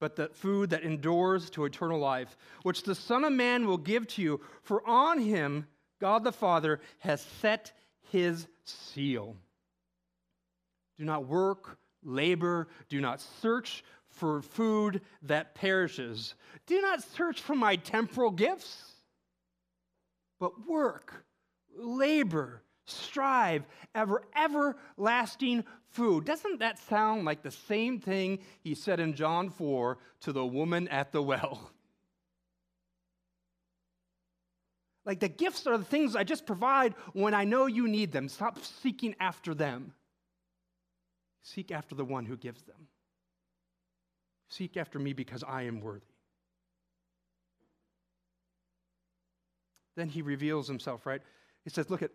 but 0.00 0.16
the 0.16 0.28
food 0.28 0.70
that 0.70 0.82
endures 0.82 1.50
to 1.50 1.64
eternal 1.64 1.98
life, 1.98 2.36
which 2.62 2.82
the 2.82 2.94
Son 2.94 3.24
of 3.24 3.32
Man 3.32 3.66
will 3.66 3.78
give 3.78 4.06
to 4.08 4.22
you, 4.22 4.40
for 4.62 4.86
on 4.88 5.18
him 5.18 5.66
God 6.00 6.22
the 6.22 6.32
Father 6.32 6.80
has 6.98 7.20
set 7.40 7.72
his 8.10 8.46
seal. 8.64 9.36
Do 10.98 11.04
not 11.04 11.26
work, 11.26 11.78
labor, 12.04 12.68
do 12.88 13.00
not 13.00 13.20
search 13.20 13.82
for 14.06 14.42
food 14.42 15.00
that 15.22 15.54
perishes. 15.56 16.34
Do 16.66 16.80
not 16.80 17.02
search 17.02 17.40
for 17.40 17.56
my 17.56 17.74
temporal 17.76 18.30
gifts, 18.30 18.93
but 20.44 20.68
work, 20.68 21.24
labor, 21.74 22.62
strive 22.84 23.64
ever 23.94 24.24
everlasting 24.36 25.64
food. 25.88 26.26
Doesn't 26.26 26.58
that 26.58 26.78
sound 26.78 27.24
like 27.24 27.42
the 27.42 27.50
same 27.50 27.98
thing 27.98 28.40
he 28.60 28.74
said 28.74 29.00
in 29.00 29.14
John 29.14 29.48
4 29.48 29.96
to 30.20 30.32
the 30.32 30.44
woman 30.44 30.86
at 30.88 31.12
the 31.12 31.22
well? 31.22 31.70
Like 35.06 35.20
the 35.20 35.28
gifts 35.28 35.66
are 35.66 35.76
the 35.76 35.84
things 35.84 36.16
I 36.16 36.24
just 36.24 36.46
provide 36.46 36.94
when 37.12 37.34
I 37.34 37.44
know 37.44 37.66
you 37.66 37.86
need 37.86 38.10
them. 38.10 38.26
Stop 38.26 38.56
seeking 38.64 39.14
after 39.20 39.52
them. 39.52 39.92
Seek 41.42 41.70
after 41.70 41.94
the 41.94 42.06
one 42.06 42.24
who 42.24 42.38
gives 42.38 42.62
them. 42.62 42.88
Seek 44.48 44.78
after 44.78 44.98
me 44.98 45.12
because 45.12 45.44
I 45.46 45.64
am 45.64 45.82
worthy. 45.82 46.13
Then 49.96 50.08
he 50.08 50.22
reveals 50.22 50.66
himself, 50.66 51.06
right? 51.06 51.22
He 51.64 51.70
says, 51.70 51.90
Look 51.90 52.02
at 52.02 52.10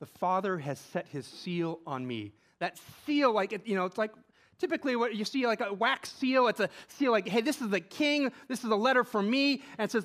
the 0.00 0.06
Father 0.06 0.58
has 0.58 0.78
set 0.78 1.06
his 1.08 1.26
seal 1.26 1.80
on 1.86 2.06
me. 2.06 2.32
That 2.60 2.78
seal, 3.04 3.32
like, 3.32 3.66
you 3.66 3.74
know, 3.74 3.86
it's 3.86 3.98
like 3.98 4.12
typically 4.58 4.96
what 4.96 5.14
you 5.14 5.24
see 5.24 5.46
like 5.46 5.60
a 5.60 5.72
wax 5.72 6.12
seal. 6.12 6.48
It's 6.48 6.60
a 6.60 6.68
seal 6.88 7.12
like, 7.12 7.28
hey, 7.28 7.40
this 7.40 7.60
is 7.60 7.68
the 7.68 7.80
king. 7.80 8.32
This 8.48 8.64
is 8.64 8.70
a 8.70 8.76
letter 8.76 9.04
from 9.04 9.30
me. 9.30 9.62
And 9.78 9.88
it 9.88 9.92
says 9.92 10.04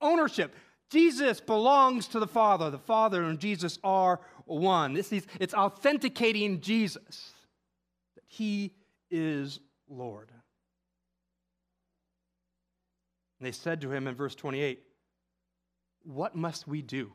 ownership. 0.00 0.54
Jesus 0.90 1.40
belongs 1.40 2.06
to 2.08 2.20
the 2.20 2.26
Father. 2.26 2.70
The 2.70 2.78
Father 2.78 3.24
and 3.24 3.38
Jesus 3.38 3.78
are 3.82 4.20
one. 4.44 4.92
This 4.94 5.12
is, 5.12 5.26
it's 5.40 5.54
authenticating 5.54 6.60
Jesus, 6.60 7.32
that 8.14 8.24
he 8.26 8.72
is 9.10 9.58
Lord. 9.88 10.30
And 13.40 13.46
they 13.46 13.52
said 13.52 13.80
to 13.80 13.90
him 13.90 14.06
in 14.06 14.14
verse 14.14 14.34
28, 14.34 14.80
What 16.06 16.36
must 16.36 16.68
we 16.68 16.82
do? 16.82 17.12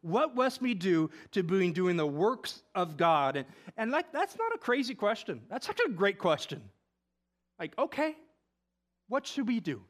What 0.00 0.34
must 0.34 0.62
we 0.62 0.74
do 0.74 1.10
to 1.32 1.42
be 1.42 1.70
doing 1.70 1.96
the 1.96 2.06
works 2.06 2.62
of 2.74 2.96
God? 2.96 3.36
And, 3.36 3.46
and 3.76 3.90
like, 3.90 4.12
that's 4.12 4.36
not 4.36 4.54
a 4.54 4.58
crazy 4.58 4.94
question. 4.94 5.42
That's 5.50 5.66
such 5.66 5.80
a 5.86 5.90
great 5.90 6.18
question. 6.18 6.62
Like, 7.58 7.76
okay, 7.78 8.14
what 9.08 9.26
should 9.26 9.48
we 9.48 9.60
do? 9.60 9.82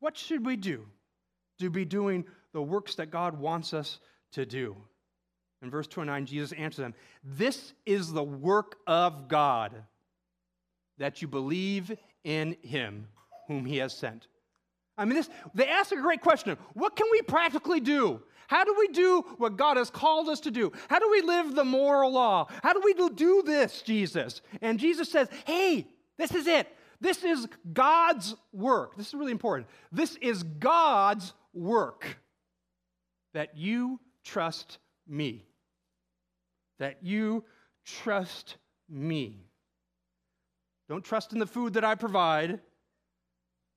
What 0.00 0.16
should 0.16 0.44
we 0.44 0.56
do 0.56 0.86
to 1.58 1.70
be 1.70 1.84
doing 1.84 2.24
the 2.52 2.62
works 2.62 2.94
that 2.96 3.10
God 3.10 3.38
wants 3.38 3.74
us 3.74 3.98
to 4.32 4.46
do? 4.46 4.76
In 5.62 5.70
verse 5.70 5.86
29, 5.86 6.26
Jesus 6.26 6.52
answered 6.52 6.82
them 6.82 6.94
This 7.22 7.74
is 7.84 8.12
the 8.12 8.22
work 8.22 8.76
of 8.86 9.28
God, 9.28 9.84
that 10.98 11.20
you 11.20 11.28
believe 11.28 11.96
in 12.24 12.56
him 12.62 13.08
whom 13.46 13.66
he 13.66 13.78
has 13.78 13.94
sent. 13.96 14.26
I 15.00 15.04
mean, 15.04 15.14
this, 15.14 15.30
they 15.54 15.66
ask 15.68 15.92
a 15.92 15.96
great 15.96 16.20
question. 16.20 16.56
What 16.74 16.94
can 16.94 17.06
we 17.10 17.22
practically 17.22 17.80
do 17.80 18.22
how 18.50 18.64
do 18.64 18.74
we 18.76 18.88
do 18.88 19.24
what 19.38 19.56
God 19.56 19.76
has 19.76 19.90
called 19.90 20.28
us 20.28 20.40
to 20.40 20.50
do? 20.50 20.72
How 20.88 20.98
do 20.98 21.08
we 21.08 21.22
live 21.22 21.54
the 21.54 21.64
moral 21.64 22.10
law? 22.10 22.48
How 22.64 22.72
do 22.72 22.82
we 22.84 22.94
do 23.10 23.44
this, 23.46 23.80
Jesus? 23.82 24.42
And 24.60 24.76
Jesus 24.76 25.08
says, 25.08 25.28
hey, 25.46 25.86
this 26.18 26.34
is 26.34 26.48
it. 26.48 26.66
This 27.00 27.22
is 27.22 27.46
God's 27.72 28.34
work. 28.52 28.96
This 28.96 29.06
is 29.06 29.14
really 29.14 29.30
important. 29.30 29.68
This 29.92 30.16
is 30.16 30.42
God's 30.42 31.32
work 31.54 32.18
that 33.34 33.56
you 33.56 34.00
trust 34.24 34.78
me. 35.06 35.46
That 36.80 37.04
you 37.04 37.44
trust 37.86 38.56
me. 38.88 39.46
Don't 40.88 41.04
trust 41.04 41.32
in 41.32 41.38
the 41.38 41.46
food 41.46 41.74
that 41.74 41.84
I 41.84 41.94
provide, 41.94 42.58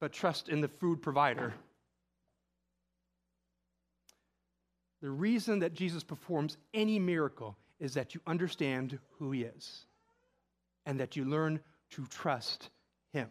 but 0.04 0.12
trust 0.12 0.50
in 0.50 0.60
the 0.60 0.68
food 0.68 1.02
provider. 1.02 1.54
The 5.02 5.10
reason 5.10 5.60
that 5.60 5.76
Jesus 5.76 6.04
performs 6.04 6.58
any 6.74 7.00
miracle 7.00 7.56
is 7.80 7.94
that 7.94 8.14
you 8.14 8.20
understand 8.28 9.00
who 9.18 9.32
he 9.32 9.44
is 9.44 9.86
and 10.86 11.00
that 11.00 11.16
you 11.16 11.24
learn 11.24 11.62
to 11.92 12.06
trust 12.08 12.70
him. 13.14 13.30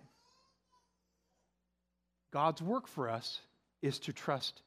God's 2.32 2.62
work 2.62 2.88
for 2.88 3.10
us 3.10 3.42
is 3.82 3.98
to 3.98 4.14
trust 4.14 4.62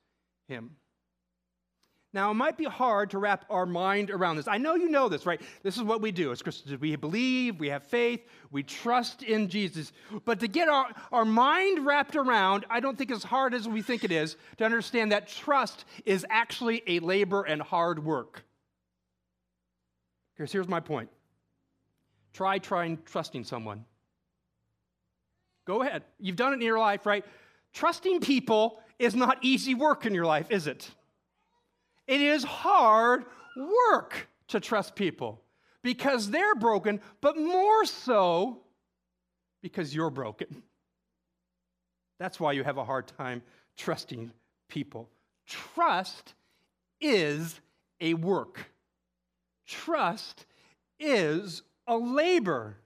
him. 0.48 0.76
Now, 2.16 2.32
it 2.32 2.36
might 2.36 2.58
be 2.58 2.64
hard 2.64 3.10
to 3.10 3.18
wrap 3.18 3.44
our 3.50 3.66
mind 3.66 4.10
around 4.10 4.38
this. 4.38 4.48
I 4.48 4.58
know 4.58 4.76
you 4.76 4.88
know 4.88 5.10
this, 5.10 5.26
right? 5.26 5.42
This 5.64 5.76
is 5.76 5.84
what 5.84 6.02
we 6.02 6.14
do 6.14 6.32
as 6.32 6.42
Christians. 6.42 6.80
We 6.80 6.96
believe, 6.96 7.60
we 7.60 7.68
have 7.68 7.84
faith, 7.84 8.22
we 8.52 8.64
trust 8.64 9.22
in 9.22 9.50
Jesus. 9.50 9.92
But 10.24 10.40
to 10.40 10.48
get 10.48 10.70
our, 10.70 10.88
our 11.12 11.26
mind 11.26 11.86
wrapped 11.86 12.16
around, 12.16 12.64
I 12.70 12.80
don't 12.80 12.98
think 12.98 13.12
as 13.12 13.22
hard 13.22 13.54
as 13.54 13.68
we 13.68 13.82
think 13.82 14.06
it 14.06 14.14
is 14.14 14.38
to 14.60 14.64
understand 14.64 15.12
that 15.12 15.28
trust 15.28 15.84
is 16.06 16.26
actually 16.30 16.84
a 16.88 17.00
labor 17.00 17.44
and 17.44 17.62
hard 17.62 18.02
work. 18.02 18.46
Because 20.38 20.54
here's 20.54 20.70
my 20.70 20.80
point 20.80 21.10
try 22.32 22.60
trying 22.60 22.98
trusting 23.04 23.44
someone. 23.44 23.84
Go 25.66 25.82
ahead. 25.82 26.04
You've 26.22 26.38
done 26.38 26.54
it 26.54 26.56
in 26.56 26.62
your 26.62 26.80
life, 26.80 27.06
right? 27.06 27.26
Trusting 27.74 28.22
people 28.22 28.80
is 29.00 29.16
not 29.16 29.38
easy 29.42 29.74
work 29.74 30.06
in 30.06 30.14
your 30.14 30.26
life, 30.26 30.50
is 30.50 30.66
it? 30.66 30.90
It 32.08 32.22
is 32.22 32.44
hard 32.44 33.26
work 33.58 34.28
to 34.50 34.60
trust 34.60 34.96
people 34.96 35.42
because 35.82 36.30
they're 36.30 36.56
broken, 36.56 37.00
but 37.22 37.38
more 37.38 37.86
so 37.86 38.62
because 39.62 39.96
you're 39.96 40.10
broken. 40.10 40.64
That's 42.20 42.40
why 42.40 42.54
you 42.54 42.64
have 42.64 42.78
a 42.78 42.86
hard 42.86 43.08
time 43.08 43.42
trusting 43.78 44.32
people. 44.70 45.10
Trust 45.48 46.34
is 47.02 47.60
a 48.00 48.14
work. 48.14 48.72
Trust 49.68 50.46
is 51.00 51.62
a 51.88 51.98
labor. 51.98 52.78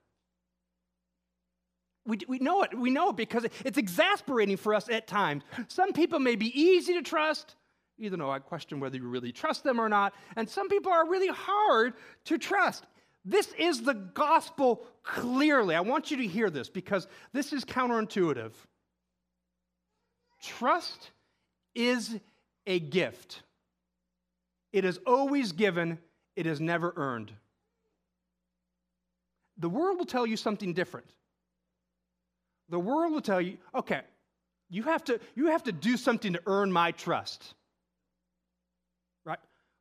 We, 2.06 2.20
we 2.28 2.40
know 2.40 2.64
it. 2.64 2.78
We 2.78 2.90
know 2.90 3.10
it 3.10 3.18
because 3.18 3.46
it's 3.64 3.78
exasperating 3.78 4.58
for 4.58 4.74
us 4.74 4.90
at 4.90 5.08
times. 5.08 5.44
Some 5.68 5.94
people 5.94 6.20
may 6.20 6.36
be 6.36 6.60
easy 6.60 6.94
to 6.94 7.02
trust, 7.02 7.56
even 8.00 8.20
though 8.20 8.32
I 8.32 8.40
question 8.40 8.80
whether 8.80 8.98
you 8.98 9.08
really 9.08 9.32
trust 9.32 9.64
them 9.64 9.80
or 9.80 9.90
not. 9.90 10.14
And 10.36 10.50
some 10.50 10.70
people 10.70 10.92
are 10.92 11.08
really 11.08 11.28
hard 11.28 11.94
to 12.26 12.38
trust. 12.38 12.86
This 13.26 13.54
is 13.60 13.82
the 13.82 13.94
gospel 13.94 14.86
clearly. 15.04 15.76
I 15.76 15.82
want 15.82 16.10
you 16.10 16.18
to 16.18 16.28
hear 16.28 16.50
this 16.50 16.70
because 16.70 17.08
this 17.34 17.54
is 17.54 17.66
counterintuitive. 17.66 18.54
Trust 20.42 21.12
is 21.76 22.18
a 22.66 22.80
gift, 22.80 23.42
it 24.72 24.86
is 24.86 25.00
always 25.06 25.52
given, 25.52 25.98
it 26.36 26.46
is 26.46 26.60
never 26.60 26.94
earned. 26.96 27.32
The 29.58 29.70
world 29.70 29.98
will 29.98 30.06
tell 30.06 30.26
you 30.26 30.38
something 30.38 30.74
different. 30.74 31.08
The 32.70 32.80
world 32.80 33.12
will 33.12 33.22
tell 33.22 33.42
you, 33.42 33.58
okay, 33.76 34.02
you 34.70 34.84
have 34.84 35.04
to, 35.06 35.20
you 35.36 35.48
have 35.48 35.64
to 35.64 35.72
do 35.72 35.98
something 35.98 36.34
to 36.34 36.42
earn 36.46 36.72
my 36.72 36.92
trust. 36.92 37.56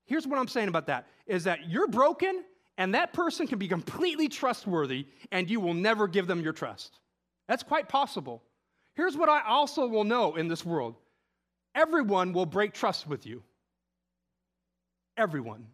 Here's 0.08 0.26
what 0.26 0.38
I'm 0.38 0.48
saying 0.48 0.68
about 0.68 0.86
that 0.86 1.06
is 1.26 1.44
that 1.44 1.68
you're 1.68 1.86
broken 1.86 2.42
and 2.78 2.94
that 2.94 3.12
person 3.12 3.46
can 3.46 3.58
be 3.58 3.68
completely 3.68 4.28
trustworthy 4.28 5.06
and 5.30 5.50
you 5.50 5.60
will 5.60 5.74
never 5.74 6.08
give 6.08 6.26
them 6.26 6.40
your 6.40 6.54
trust. 6.54 6.98
That's 7.46 7.62
quite 7.62 7.88
possible. 7.88 8.42
Here's 8.94 9.16
what 9.16 9.28
I 9.28 9.42
also 9.46 9.86
will 9.86 10.04
know 10.04 10.34
in 10.34 10.48
this 10.48 10.64
world 10.64 10.96
everyone 11.74 12.32
will 12.32 12.46
break 12.46 12.72
trust 12.72 13.06
with 13.06 13.26
you. 13.26 13.42
Everyone. 15.16 15.66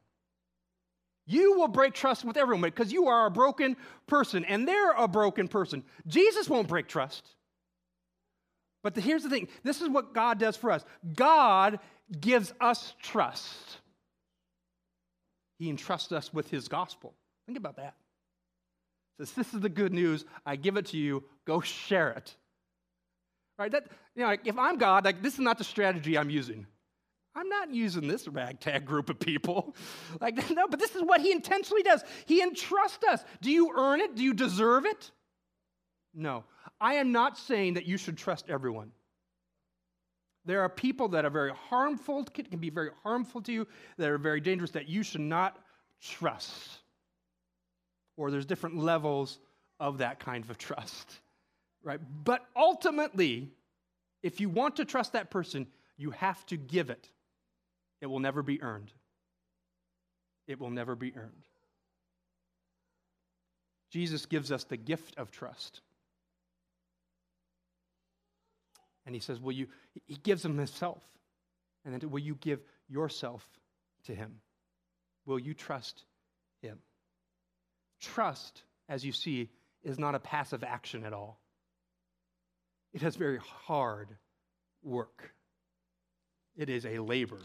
You 1.26 1.58
will 1.58 1.68
break 1.68 1.94
trust 1.94 2.24
with 2.24 2.36
everyone 2.36 2.62
because 2.62 2.92
you 2.92 3.06
are 3.06 3.26
a 3.26 3.30
broken 3.30 3.76
person 4.06 4.44
and 4.44 4.66
they're 4.68 4.92
a 4.92 5.08
broken 5.08 5.48
person. 5.48 5.84
Jesus 6.06 6.50
won't 6.50 6.68
break 6.68 6.88
trust. 6.88 7.26
But 8.82 8.94
the, 8.94 9.00
here's 9.00 9.22
the 9.22 9.30
thing 9.30 9.48
this 9.62 9.80
is 9.80 9.88
what 9.88 10.12
God 10.12 10.38
does 10.38 10.56
for 10.56 10.72
us 10.72 10.84
God 11.14 11.78
gives 12.20 12.52
us 12.60 12.94
trust. 13.00 13.78
He 15.58 15.68
entrusts 15.70 16.12
us 16.12 16.32
with 16.32 16.50
his 16.50 16.68
gospel. 16.68 17.14
Think 17.46 17.58
about 17.58 17.76
that. 17.76 17.94
Says, 19.18 19.32
This 19.32 19.54
is 19.54 19.61
the 19.61 19.68
good 19.68 19.92
news. 19.92 20.25
I 20.44 20.56
give 20.56 20.76
it 20.76 20.87
to 20.87 20.96
you. 20.96 21.25
Go 21.46 21.61
share 21.61 22.11
it. 22.11 22.34
Right? 23.58 23.70
That, 23.70 23.87
you 24.16 24.23
know, 24.23 24.28
like 24.28 24.46
if 24.46 24.58
I'm 24.58 24.78
God, 24.78 25.04
like 25.04 25.23
this 25.23 25.34
is 25.34 25.40
not 25.40 25.58
the 25.58 25.64
strategy 25.64 26.18
I'm 26.18 26.30
using. 26.30 26.66
I'm 27.37 27.49
not 27.49 27.73
using 27.73 28.06
this 28.06 28.28
ragtag 28.28 28.84
group 28.84 29.11
of 29.11 29.18
people. 29.18 29.75
Like, 30.20 30.50
no, 30.54 30.68
but 30.68 30.78
this 30.78 30.94
is 30.94 31.02
what 31.02 31.20
he 31.20 31.32
intentionally 31.32 31.82
does. 31.82 32.02
He 32.26 32.40
entrusts 32.40 33.04
us. 33.08 33.25
Do 33.40 33.50
you 33.50 33.73
earn 33.76 34.00
it? 34.00 34.14
Do 34.14 34.23
you 34.23 34.32
deserve 34.32 34.87
it? 34.87 35.11
No. 36.14 36.44
I 36.80 36.94
am 36.94 37.12
not 37.12 37.37
saying 37.37 37.75
that 37.75 37.87
you 37.87 37.96
should 37.96 38.16
trust 38.16 38.49
everyone. 38.49 38.92
There 40.44 40.60
are 40.60 40.68
people 40.68 41.08
that 41.08 41.24
are 41.24 41.30
very 41.30 41.52
harmful, 41.68 42.24
can 42.24 42.58
be 42.58 42.70
very 42.70 42.90
harmful 43.02 43.40
to 43.42 43.52
you, 43.52 43.66
that 43.96 44.10
are 44.10 44.18
very 44.18 44.40
dangerous, 44.40 44.72
that 44.72 44.88
you 44.88 45.02
should 45.02 45.22
not 45.22 45.58
trust. 46.02 46.78
Or 48.16 48.30
there's 48.30 48.46
different 48.46 48.76
levels 48.76 49.38
of 49.80 49.98
that 49.98 50.20
kind 50.20 50.48
of 50.48 50.58
trust. 50.58 51.20
Right? 51.82 52.00
But 52.24 52.46
ultimately, 52.56 53.50
if 54.22 54.40
you 54.40 54.48
want 54.48 54.76
to 54.76 54.84
trust 54.84 55.12
that 55.12 55.30
person, 55.30 55.66
you 55.96 56.10
have 56.10 56.44
to 56.46 56.56
give 56.56 56.90
it. 56.90 57.08
It 58.00 58.06
will 58.06 58.20
never 58.20 58.42
be 58.42 58.62
earned. 58.62 58.92
It 60.47 60.60
will 60.60 60.71
never 60.71 60.95
be 60.95 61.16
earned. 61.16 61.47
Jesus 63.90 64.26
gives 64.26 64.52
us 64.52 64.64
the 64.64 64.76
gift 64.76 65.16
of 65.16 65.30
trust. 65.30 65.80
And 69.06 69.14
he 69.14 69.21
says, 69.21 69.40
Will 69.40 69.52
you, 69.52 69.67
he 70.06 70.17
gives 70.17 70.45
him 70.45 70.56
himself. 70.56 71.02
And 71.84 71.95
then 71.95 72.10
will 72.10 72.21
you 72.21 72.36
give 72.36 72.60
yourself 72.88 73.47
to 74.06 74.14
him? 74.14 74.40
Will 75.26 75.38
you 75.38 75.54
trust 75.54 76.04
him? 76.62 76.78
Trust, 78.00 78.62
as 78.88 79.04
you 79.04 79.12
see, 79.12 79.50
is 79.82 79.99
not 79.99 80.14
a 80.14 80.19
passive 80.19 80.64
action 80.64 81.04
at 81.04 81.12
all. 81.12 81.40
It 82.93 83.02
has 83.02 83.17
very 83.17 83.38
hard 83.67 84.08
work. 84.82 85.32
It 86.56 86.69
is 86.69 86.86
a 86.86 86.99
labor. 87.00 87.40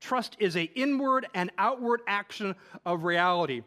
Trust 0.00 0.36
is 0.38 0.56
an 0.56 0.68
inward 0.74 1.26
and 1.34 1.50
outward 1.58 2.00
action 2.06 2.54
of 2.84 3.04
reality. 3.04 3.62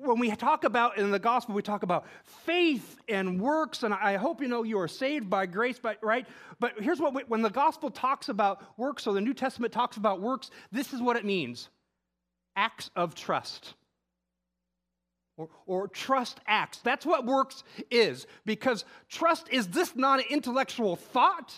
When 0.00 0.20
we 0.20 0.30
talk 0.30 0.62
about 0.62 0.96
in 0.96 1.10
the 1.10 1.18
gospel, 1.18 1.54
we 1.54 1.62
talk 1.62 1.82
about 1.82 2.06
faith 2.24 2.98
and 3.08 3.40
works, 3.40 3.82
and 3.82 3.92
I 3.92 4.16
hope 4.16 4.40
you 4.40 4.46
know 4.46 4.62
you 4.62 4.78
are 4.78 4.88
saved 4.88 5.28
by 5.28 5.46
grace, 5.46 5.78
but, 5.80 5.98
right? 6.02 6.26
But 6.60 6.74
here's 6.80 7.00
what 7.00 7.14
we, 7.14 7.22
when 7.22 7.42
the 7.42 7.50
gospel 7.50 7.90
talks 7.90 8.28
about 8.28 8.62
works, 8.76 9.06
or 9.08 9.14
the 9.14 9.20
New 9.20 9.34
Testament 9.34 9.72
talks 9.72 9.96
about 9.96 10.20
works, 10.20 10.50
this 10.70 10.92
is 10.92 11.02
what 11.02 11.16
it 11.16 11.24
means 11.24 11.68
acts 12.54 12.90
of 12.94 13.14
trust. 13.14 13.74
Or, 15.36 15.48
or, 15.66 15.88
trust 15.88 16.40
acts. 16.46 16.78
That's 16.78 17.06
what 17.06 17.24
works 17.24 17.62
is, 17.90 18.26
because 18.44 18.84
trust 19.08 19.48
is 19.50 19.68
this 19.68 19.94
not 19.94 20.18
an 20.18 20.26
intellectual 20.30 20.96
thought 20.96 21.54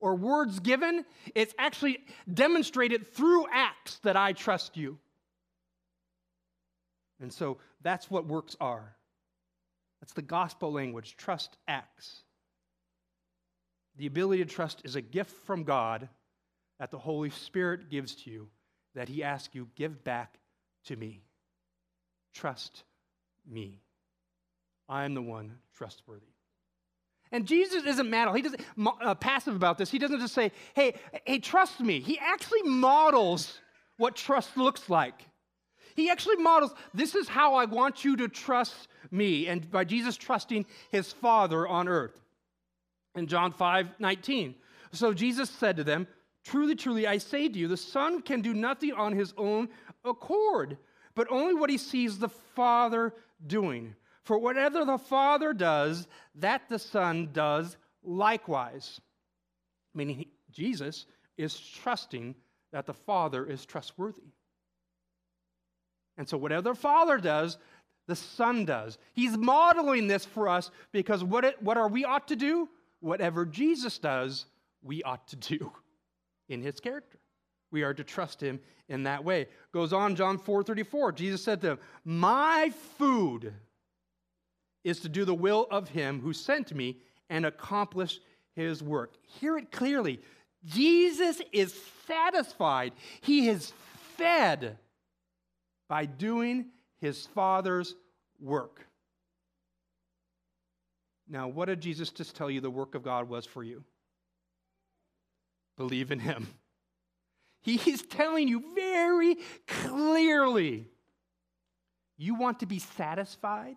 or 0.00 0.14
words 0.14 0.60
given, 0.60 1.04
it's 1.34 1.54
actually 1.58 1.98
demonstrated 2.32 3.06
through 3.14 3.46
acts 3.50 3.98
that 4.02 4.16
I 4.16 4.32
trust 4.32 4.76
you. 4.76 4.98
And 7.24 7.32
so 7.32 7.56
that's 7.80 8.10
what 8.10 8.26
works 8.26 8.54
are. 8.60 8.94
That's 10.02 10.12
the 10.12 10.20
gospel 10.20 10.70
language. 10.70 11.16
Trust 11.16 11.56
acts. 11.66 12.20
The 13.96 14.04
ability 14.04 14.44
to 14.44 14.50
trust 14.50 14.82
is 14.84 14.94
a 14.94 15.00
gift 15.00 15.30
from 15.46 15.64
God 15.64 16.10
that 16.78 16.90
the 16.90 16.98
Holy 16.98 17.30
Spirit 17.30 17.88
gives 17.88 18.14
to 18.16 18.30
you, 18.30 18.48
that 18.94 19.08
He 19.08 19.24
asks 19.24 19.54
you, 19.54 19.68
give 19.74 20.04
back 20.04 20.38
to 20.84 20.96
me. 20.96 21.22
Trust 22.34 22.84
me. 23.50 23.80
I 24.86 25.04
am 25.04 25.14
the 25.14 25.22
one 25.22 25.54
trustworthy. 25.78 26.26
And 27.32 27.46
Jesus 27.46 27.84
isn't 27.86 28.10
mad. 28.10 28.36
He 28.36 28.42
doesn't 28.42 28.60
uh, 29.00 29.14
passive 29.14 29.56
about 29.56 29.78
this. 29.78 29.90
He 29.90 29.98
doesn't 29.98 30.20
just 30.20 30.34
say, 30.34 30.52
"Hey, 30.74 30.94
hey, 31.24 31.38
trust 31.38 31.80
me." 31.80 32.00
He 32.00 32.18
actually 32.18 32.62
models 32.64 33.58
what 33.96 34.14
trust 34.14 34.58
looks 34.58 34.90
like. 34.90 35.22
He 35.94 36.10
actually 36.10 36.36
models, 36.36 36.74
"This 36.92 37.14
is 37.14 37.28
how 37.28 37.54
I 37.54 37.64
want 37.64 38.04
you 38.04 38.16
to 38.16 38.28
trust 38.28 38.88
me." 39.10 39.46
And 39.46 39.70
by 39.70 39.84
Jesus 39.84 40.16
trusting 40.16 40.66
his 40.90 41.12
Father 41.12 41.66
on 41.66 41.88
earth. 41.88 42.20
In 43.14 43.26
John 43.26 43.52
5, 43.52 44.00
19. 44.00 44.56
So 44.92 45.12
Jesus 45.14 45.50
said 45.50 45.76
to 45.76 45.84
them, 45.84 46.06
Truly, 46.44 46.76
truly, 46.76 47.06
I 47.06 47.18
say 47.18 47.48
to 47.48 47.58
you, 47.58 47.68
the 47.68 47.76
Son 47.76 48.20
can 48.20 48.42
do 48.42 48.52
nothing 48.52 48.92
on 48.92 49.12
his 49.12 49.32
own 49.38 49.68
accord, 50.04 50.76
but 51.14 51.26
only 51.30 51.54
what 51.54 51.70
he 51.70 51.78
sees 51.78 52.18
the 52.18 52.28
Father 52.28 53.14
doing. 53.46 53.96
For 54.24 54.38
whatever 54.38 54.84
the 54.84 54.98
Father 54.98 55.54
does, 55.54 56.06
that 56.34 56.68
the 56.68 56.78
Son 56.78 57.30
does 57.32 57.76
likewise. 58.02 59.00
Meaning, 59.94 60.26
Jesus 60.50 61.06
is 61.38 61.58
trusting 61.58 62.34
that 62.72 62.86
the 62.86 62.94
Father 62.94 63.46
is 63.46 63.64
trustworthy. 63.64 64.32
And 66.16 66.28
so, 66.28 66.36
whatever 66.36 66.70
the 66.70 66.74
Father 66.74 67.18
does, 67.18 67.58
the 68.06 68.16
Son 68.16 68.64
does. 68.64 68.98
He's 69.12 69.36
modeling 69.36 70.06
this 70.06 70.24
for 70.24 70.48
us 70.48 70.70
because 70.92 71.24
what, 71.24 71.44
it, 71.44 71.62
what 71.62 71.76
are 71.76 71.88
we 71.88 72.04
ought 72.04 72.28
to 72.28 72.36
do? 72.36 72.68
Whatever 73.00 73.44
Jesus 73.44 73.98
does, 73.98 74.46
we 74.82 75.02
ought 75.02 75.26
to 75.28 75.36
do 75.36 75.72
in 76.48 76.62
his 76.62 76.80
character. 76.80 77.18
We 77.70 77.82
are 77.82 77.94
to 77.94 78.04
trust 78.04 78.40
him 78.40 78.60
in 78.88 79.04
that 79.04 79.24
way. 79.24 79.48
Goes 79.72 79.92
on, 79.92 80.14
John 80.14 80.38
4 80.38 80.62
34. 80.62 81.12
Jesus 81.12 81.42
said 81.42 81.60
to 81.62 81.66
them, 81.68 81.78
My 82.04 82.72
food 82.98 83.52
is 84.84 85.00
to 85.00 85.08
do 85.08 85.24
the 85.24 85.34
will 85.34 85.66
of 85.70 85.88
him 85.88 86.20
who 86.20 86.32
sent 86.32 86.74
me 86.74 86.98
and 87.30 87.46
accomplish 87.46 88.20
his 88.54 88.82
work. 88.82 89.14
Hear 89.40 89.56
it 89.56 89.72
clearly. 89.72 90.20
Jesus 90.64 91.40
is 91.52 91.74
satisfied. 92.06 92.92
He 93.22 93.48
is 93.48 93.72
fed 94.16 94.78
by 95.94 96.06
doing 96.06 96.66
his 97.00 97.24
Father's 97.24 97.94
work. 98.40 98.84
Now, 101.28 101.46
what 101.46 101.66
did 101.66 101.80
Jesus 101.80 102.10
just 102.10 102.34
tell 102.34 102.50
you 102.50 102.60
the 102.60 102.68
work 102.68 102.96
of 102.96 103.04
God 103.04 103.28
was 103.28 103.46
for 103.46 103.62
you? 103.62 103.84
Believe 105.76 106.10
in 106.10 106.18
him. 106.18 106.48
He's 107.60 108.02
telling 108.02 108.48
you 108.48 108.74
very 108.74 109.36
clearly 109.68 110.88
you 112.18 112.34
want 112.34 112.58
to 112.58 112.66
be 112.66 112.80
satisfied? 112.80 113.76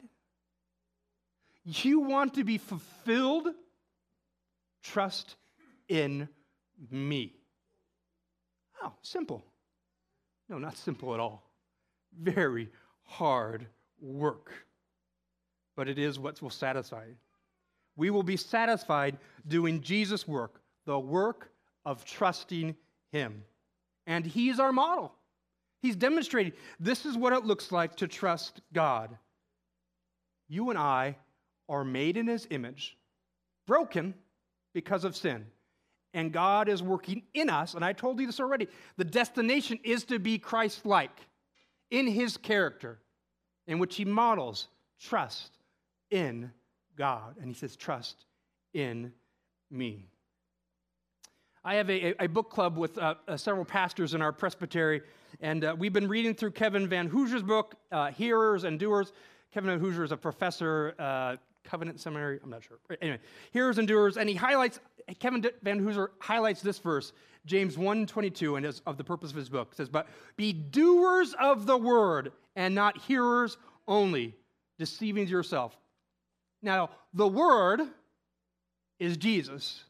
You 1.66 2.00
want 2.00 2.34
to 2.34 2.44
be 2.44 2.58
fulfilled? 2.58 3.50
Trust 4.82 5.36
in 5.88 6.28
me. 6.90 7.36
Oh, 8.82 8.94
simple. 9.04 9.44
No, 10.50 10.58
not 10.58 10.78
simple 10.78 11.14
at 11.14 11.20
all. 11.20 11.47
Very 12.20 12.70
hard 13.04 13.68
work. 14.02 14.52
But 15.76 15.88
it 15.88 16.00
is 16.00 16.20
what 16.20 16.42
will 16.42 16.50
satisfy. 16.50 17.06
We 17.96 18.10
will 18.10 18.24
be 18.24 18.38
satisfied 18.38 19.18
doing 19.48 19.82
Jesus' 19.82 20.28
work, 20.28 20.62
the 20.86 21.00
work 21.00 21.52
of 21.86 22.06
trusting 22.06 22.76
Him. 23.12 23.44
And 24.06 24.26
He's 24.26 24.60
our 24.60 24.72
model. 24.72 25.14
He's 25.82 25.96
demonstrating 25.96 26.54
this 26.80 27.06
is 27.06 27.18
what 27.18 27.34
it 27.34 27.46
looks 27.46 27.72
like 27.72 27.96
to 27.98 28.08
trust 28.08 28.62
God. 28.74 29.18
You 30.48 30.70
and 30.70 30.80
I 30.80 31.18
are 31.70 31.84
made 31.84 32.18
in 32.18 32.28
His 32.28 32.48
image, 32.50 32.98
broken 33.68 34.14
because 34.74 35.04
of 35.04 35.16
sin. 35.16 35.46
And 36.14 36.32
God 36.32 36.70
is 36.70 36.82
working 36.82 37.24
in 37.34 37.50
us, 37.50 37.74
and 37.74 37.84
I 37.86 37.94
told 37.94 38.20
you 38.20 38.26
this 38.26 38.40
already. 38.40 38.68
The 38.96 39.04
destination 39.04 39.80
is 39.84 40.04
to 40.06 40.20
be 40.20 40.40
Christ 40.40 40.86
like 40.86 41.27
in 41.92 42.08
His 42.08 42.38
character, 42.38 43.00
in 43.68 43.80
which 43.80 43.96
He 43.96 44.06
models 44.06 44.68
trust 45.00 45.52
in 46.10 46.52
God. 46.98 47.36
And 47.40 47.48
He 47.48 47.54
says, 47.54 47.76
Trust 47.76 48.26
in 48.74 49.14
me. 49.70 50.10
I 51.64 51.76
have 51.76 51.90
a, 51.90 52.24
a 52.24 52.28
book 52.28 52.50
club 52.50 52.78
with 52.78 52.98
uh, 52.98 53.16
uh, 53.28 53.36
several 53.36 53.66
pastors 53.66 54.14
in 54.14 54.22
our 54.22 54.32
presbytery, 54.32 55.02
and 55.42 55.66
uh, 55.66 55.76
we've 55.78 55.92
been 55.92 56.08
reading 56.08 56.34
through 56.34 56.52
Kevin 56.52 56.88
Vanhoozer's 56.88 57.44
book, 57.44 57.76
uh, 57.92 58.10
Hearers 58.12 58.64
and 58.64 58.80
Doers. 58.80 59.12
Kevin 59.54 59.78
Vanhooser 59.78 60.04
is 60.04 60.14
a 60.14 60.18
professor, 60.18 60.96
uh, 60.98 61.36
Covenant 61.68 62.00
Seminary, 62.00 62.40
I'm 62.42 62.50
not 62.50 62.64
sure. 62.64 62.78
Anyway, 63.02 63.20
Hearers 63.52 63.78
and 63.78 63.88
Doers, 63.88 64.16
and 64.16 64.30
he 64.30 64.36
highlights, 64.36 64.80
Kevin 65.20 65.42
Vanhoozer 65.64 66.10
highlights 66.20 66.62
this 66.62 66.80
verse, 66.80 67.12
James 67.46 67.76
1.22, 67.76 68.56
and 68.56 68.66
is 68.66 68.82
of 68.86 68.98
the 68.98 69.04
purpose 69.04 69.32
of 69.32 69.36
his 69.36 69.50
book. 69.50 69.76
Says, 69.76 69.90
but 69.90 70.08
be 70.38 70.54
doers 70.54 71.36
of 71.40 71.66
the 71.66 71.78
word 71.78 72.32
and 72.56 72.74
not 72.74 72.98
hearers 72.98 73.58
only, 73.88 74.34
deceiving 74.80 75.28
yourself. 75.28 75.78
Now, 76.62 76.90
the 77.14 77.28
word 77.28 77.82
is 79.00 79.18
Jesus. 79.18 79.84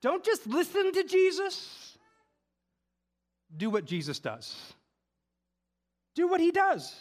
Don't 0.00 0.24
just 0.24 0.46
listen 0.46 0.92
to 0.92 1.02
Jesus. 1.02 1.98
Do 3.56 3.68
what 3.68 3.84
Jesus 3.84 4.20
does. 4.20 4.56
Do 6.14 6.28
what 6.28 6.40
he 6.40 6.52
does. 6.52 6.94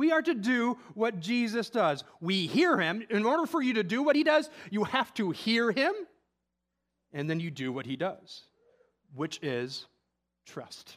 We 0.00 0.12
are 0.12 0.22
to 0.22 0.32
do 0.32 0.78
what 0.94 1.20
Jesus 1.20 1.68
does. 1.68 2.04
We 2.22 2.46
hear 2.46 2.78
him. 2.78 3.04
In 3.10 3.26
order 3.26 3.44
for 3.44 3.60
you 3.60 3.74
to 3.74 3.82
do 3.82 4.02
what 4.02 4.16
he 4.16 4.24
does, 4.24 4.48
you 4.70 4.84
have 4.84 5.12
to 5.12 5.30
hear 5.30 5.70
him, 5.70 5.92
and 7.12 7.28
then 7.28 7.38
you 7.38 7.50
do 7.50 7.70
what 7.70 7.84
he 7.84 7.96
does, 7.96 8.44
which 9.14 9.38
is 9.42 9.84
trust. 10.46 10.96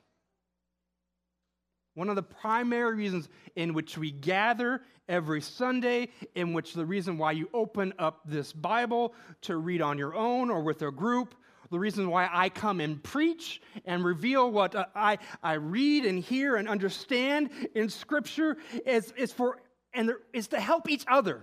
One 1.95 2.07
of 2.07 2.15
the 2.15 2.23
primary 2.23 2.95
reasons 2.95 3.27
in 3.57 3.73
which 3.73 3.97
we 3.97 4.09
gather 4.09 4.81
every 5.09 5.41
Sunday, 5.41 6.07
in 6.33 6.53
which 6.53 6.73
the 6.73 6.85
reason 6.85 7.17
why 7.17 7.33
you 7.33 7.49
open 7.53 7.91
up 7.99 8.21
this 8.23 8.53
Bible 8.53 9.13
to 9.41 9.57
read 9.57 9.81
on 9.81 9.97
your 9.97 10.15
own 10.15 10.49
or 10.49 10.61
with 10.61 10.81
a 10.81 10.91
group, 10.91 11.35
the 11.73 11.79
reason 11.79 12.07
why 12.07 12.29
I 12.31 12.49
come 12.49 12.79
and 12.79 13.01
preach 13.01 13.59
and 13.83 14.05
reveal 14.05 14.51
what 14.51 14.75
uh, 14.75 14.85
I, 14.93 15.17
I 15.41 15.53
read 15.53 16.05
and 16.05 16.19
hear 16.19 16.55
and 16.55 16.69
understand 16.69 17.49
in 17.73 17.89
Scripture 17.89 18.57
is, 18.85 19.11
is 19.17 19.33
for 19.33 19.59
and 19.91 20.07
there, 20.07 20.19
is 20.33 20.49
to 20.49 20.59
help 20.59 20.87
each 20.87 21.03
other. 21.07 21.41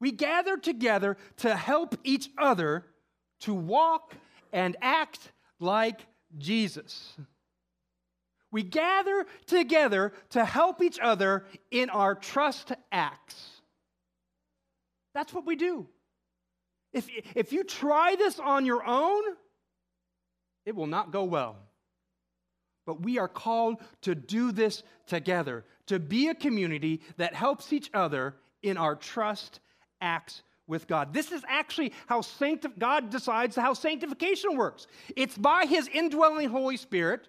We 0.00 0.12
gather 0.12 0.56
together 0.56 1.18
to 1.38 1.54
help 1.54 1.94
each 2.04 2.30
other 2.38 2.86
to 3.40 3.52
walk 3.52 4.14
and 4.50 4.78
act 4.80 5.30
like 5.58 6.00
Jesus. 6.38 7.12
We 8.50 8.62
gather 8.62 9.26
together 9.44 10.14
to 10.30 10.42
help 10.42 10.82
each 10.82 10.98
other 10.98 11.44
in 11.70 11.90
our 11.90 12.14
trust 12.14 12.72
acts. 12.90 13.60
That's 15.12 15.34
what 15.34 15.44
we 15.44 15.56
do. 15.56 15.86
If, 16.92 17.08
if 17.34 17.52
you 17.52 17.64
try 17.64 18.16
this 18.16 18.38
on 18.38 18.66
your 18.66 18.84
own, 18.84 19.22
it 20.66 20.74
will 20.74 20.86
not 20.86 21.12
go 21.12 21.24
well. 21.24 21.56
But 22.86 23.02
we 23.02 23.18
are 23.18 23.28
called 23.28 23.80
to 24.02 24.14
do 24.14 24.52
this 24.52 24.82
together, 25.06 25.64
to 25.86 25.98
be 25.98 26.28
a 26.28 26.34
community 26.34 27.02
that 27.16 27.34
helps 27.34 27.72
each 27.72 27.90
other 27.94 28.36
in 28.62 28.76
our 28.76 28.96
trust 28.96 29.60
acts 30.00 30.42
with 30.66 30.86
God. 30.86 31.12
This 31.12 31.32
is 31.32 31.42
actually 31.48 31.92
how 32.06 32.20
sancti- 32.20 32.68
God 32.78 33.10
decides 33.10 33.56
how 33.56 33.74
sanctification 33.74 34.56
works. 34.56 34.86
It's 35.16 35.36
by 35.36 35.66
his 35.66 35.88
indwelling 35.88 36.48
Holy 36.48 36.76
Spirit 36.76 37.28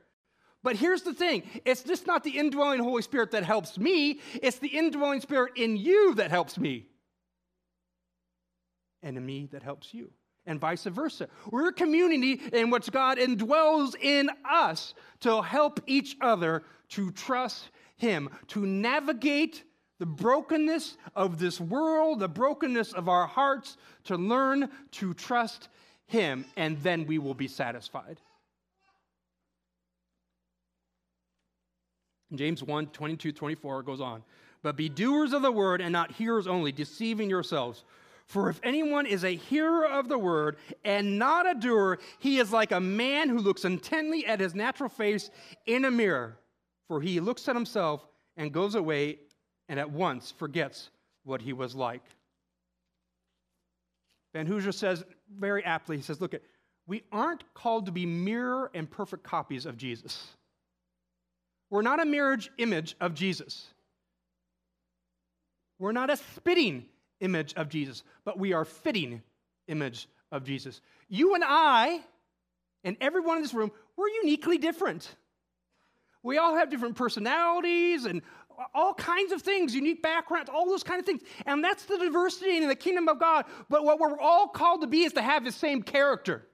but 0.63 0.75
here's 0.75 1.01
the 1.01 1.13
thing 1.13 1.43
it's 1.65 1.83
just 1.83 2.07
not 2.07 2.23
the 2.23 2.37
indwelling 2.37 2.79
Holy 2.79 3.01
Spirit 3.01 3.31
that 3.31 3.43
helps 3.43 3.77
me, 3.77 4.19
it's 4.41 4.59
the 4.59 4.67
indwelling 4.67 5.21
Spirit 5.21 5.53
in 5.55 5.77
you 5.77 6.15
that 6.15 6.29
helps 6.29 6.57
me. 6.57 6.87
And 9.03 9.17
in 9.17 9.25
me 9.25 9.47
that 9.51 9.63
helps 9.63 9.93
you. 9.93 10.11
And 10.45 10.59
vice 10.59 10.85
versa. 10.85 11.27
We're 11.51 11.69
a 11.69 11.73
community 11.73 12.41
in 12.51 12.71
which 12.71 12.91
God 12.91 13.17
indwells 13.17 13.95
in 13.95 14.29
us 14.49 14.93
to 15.21 15.41
help 15.41 15.79
each 15.85 16.17
other 16.19 16.63
to 16.89 17.11
trust 17.11 17.69
Him, 17.97 18.29
to 18.47 18.65
navigate 18.65 19.63
the 19.99 20.05
brokenness 20.07 20.97
of 21.15 21.37
this 21.37 21.61
world, 21.61 22.19
the 22.19 22.27
brokenness 22.27 22.91
of 22.93 23.07
our 23.07 23.27
hearts, 23.27 23.77
to 24.05 24.17
learn 24.17 24.69
to 24.91 25.13
trust 25.13 25.69
Him, 26.07 26.45
and 26.57 26.81
then 26.81 27.05
we 27.05 27.19
will 27.19 27.35
be 27.35 27.47
satisfied. 27.47 28.17
James 32.33 32.63
1 32.63 32.87
22, 32.87 33.31
24 33.31 33.83
goes 33.83 34.01
on. 34.01 34.23
But 34.63 34.75
be 34.75 34.89
doers 34.89 35.33
of 35.33 35.41
the 35.41 35.51
word 35.51 35.81
and 35.81 35.91
not 35.91 36.11
hearers 36.11 36.47
only, 36.47 36.71
deceiving 36.71 37.29
yourselves. 37.29 37.83
For 38.31 38.49
if 38.49 38.61
anyone 38.63 39.07
is 39.07 39.25
a 39.25 39.35
hearer 39.35 39.85
of 39.85 40.07
the 40.07 40.17
word 40.17 40.55
and 40.85 41.19
not 41.19 41.45
a 41.45 41.53
doer, 41.53 41.99
he 42.17 42.39
is 42.39 42.53
like 42.53 42.71
a 42.71 42.79
man 42.79 43.27
who 43.27 43.39
looks 43.39 43.65
intently 43.65 44.25
at 44.25 44.39
his 44.39 44.55
natural 44.55 44.87
face 44.87 45.29
in 45.65 45.83
a 45.83 45.91
mirror. 45.91 46.37
For 46.87 47.01
he 47.01 47.19
looks 47.19 47.49
at 47.49 47.57
himself 47.57 48.07
and 48.37 48.53
goes 48.53 48.75
away 48.75 49.19
and 49.67 49.77
at 49.77 49.91
once 49.91 50.31
forgets 50.31 50.91
what 51.25 51.41
he 51.41 51.51
was 51.51 51.75
like. 51.75 52.03
Vanhoozer 54.33 54.73
says 54.73 55.03
very 55.37 55.65
aptly, 55.65 55.97
he 55.97 56.01
says, 56.01 56.21
Look, 56.21 56.33
we 56.87 57.03
aren't 57.11 57.43
called 57.53 57.87
to 57.87 57.91
be 57.91 58.05
mirror 58.05 58.71
and 58.73 58.89
perfect 58.89 59.23
copies 59.23 59.65
of 59.65 59.75
Jesus. 59.75 60.25
We're 61.69 61.81
not 61.81 62.01
a 62.01 62.05
marriage 62.05 62.49
image 62.57 62.95
of 63.01 63.13
Jesus. 63.13 63.67
We're 65.79 65.91
not 65.91 66.09
a 66.09 66.15
spitting 66.15 66.85
image 67.21 67.53
of 67.55 67.69
Jesus, 67.69 68.03
but 68.25 68.37
we 68.37 68.53
are 68.53 68.65
fitting 68.65 69.21
image 69.67 70.07
of 70.31 70.43
Jesus. 70.43 70.81
You 71.07 71.35
and 71.35 71.43
I, 71.45 72.01
and 72.83 72.97
everyone 72.99 73.37
in 73.37 73.43
this 73.43 73.53
room, 73.53 73.71
we're 73.95 74.09
uniquely 74.09 74.57
different. 74.57 75.15
We 76.23 76.37
all 76.37 76.55
have 76.55 76.69
different 76.69 76.95
personalities 76.95 78.05
and 78.05 78.21
all 78.75 78.93
kinds 78.93 79.31
of 79.31 79.41
things, 79.41 79.73
unique 79.73 80.03
backgrounds, 80.03 80.49
all 80.53 80.67
those 80.67 80.83
kind 80.83 80.99
of 80.99 81.05
things. 81.05 81.21
And 81.45 81.63
that's 81.63 81.85
the 81.85 81.97
diversity 81.97 82.57
in 82.57 82.67
the 82.67 82.75
kingdom 82.75 83.07
of 83.07 83.19
God. 83.19 83.45
But 83.69 83.83
what 83.83 83.99
we're 83.99 84.19
all 84.19 84.47
called 84.47 84.81
to 84.81 84.87
be 84.87 85.03
is 85.03 85.13
to 85.13 85.21
have 85.21 85.43
the 85.43 85.51
same 85.51 85.81
character, 85.81 86.45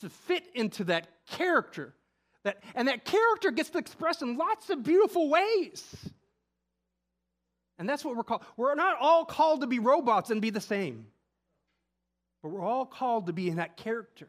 to 0.00 0.10
fit 0.10 0.44
into 0.54 0.84
that 0.84 1.08
character 1.26 1.94
that, 2.46 2.62
and 2.76 2.86
that 2.86 3.04
character 3.04 3.50
gets 3.50 3.70
to 3.70 3.78
express 3.78 4.22
in 4.22 4.36
lots 4.36 4.70
of 4.70 4.84
beautiful 4.84 5.28
ways. 5.28 6.10
And 7.78 7.88
that's 7.88 8.04
what 8.04 8.16
we're 8.16 8.24
called. 8.24 8.42
We're 8.56 8.74
not 8.74 8.96
all 9.00 9.24
called 9.24 9.60
to 9.60 9.66
be 9.66 9.78
robots 9.78 10.30
and 10.30 10.40
be 10.40 10.50
the 10.50 10.60
same, 10.60 11.06
but 12.42 12.50
we're 12.50 12.64
all 12.64 12.86
called 12.86 13.26
to 13.26 13.32
be 13.32 13.48
in 13.48 13.56
that 13.56 13.76
character. 13.76 14.28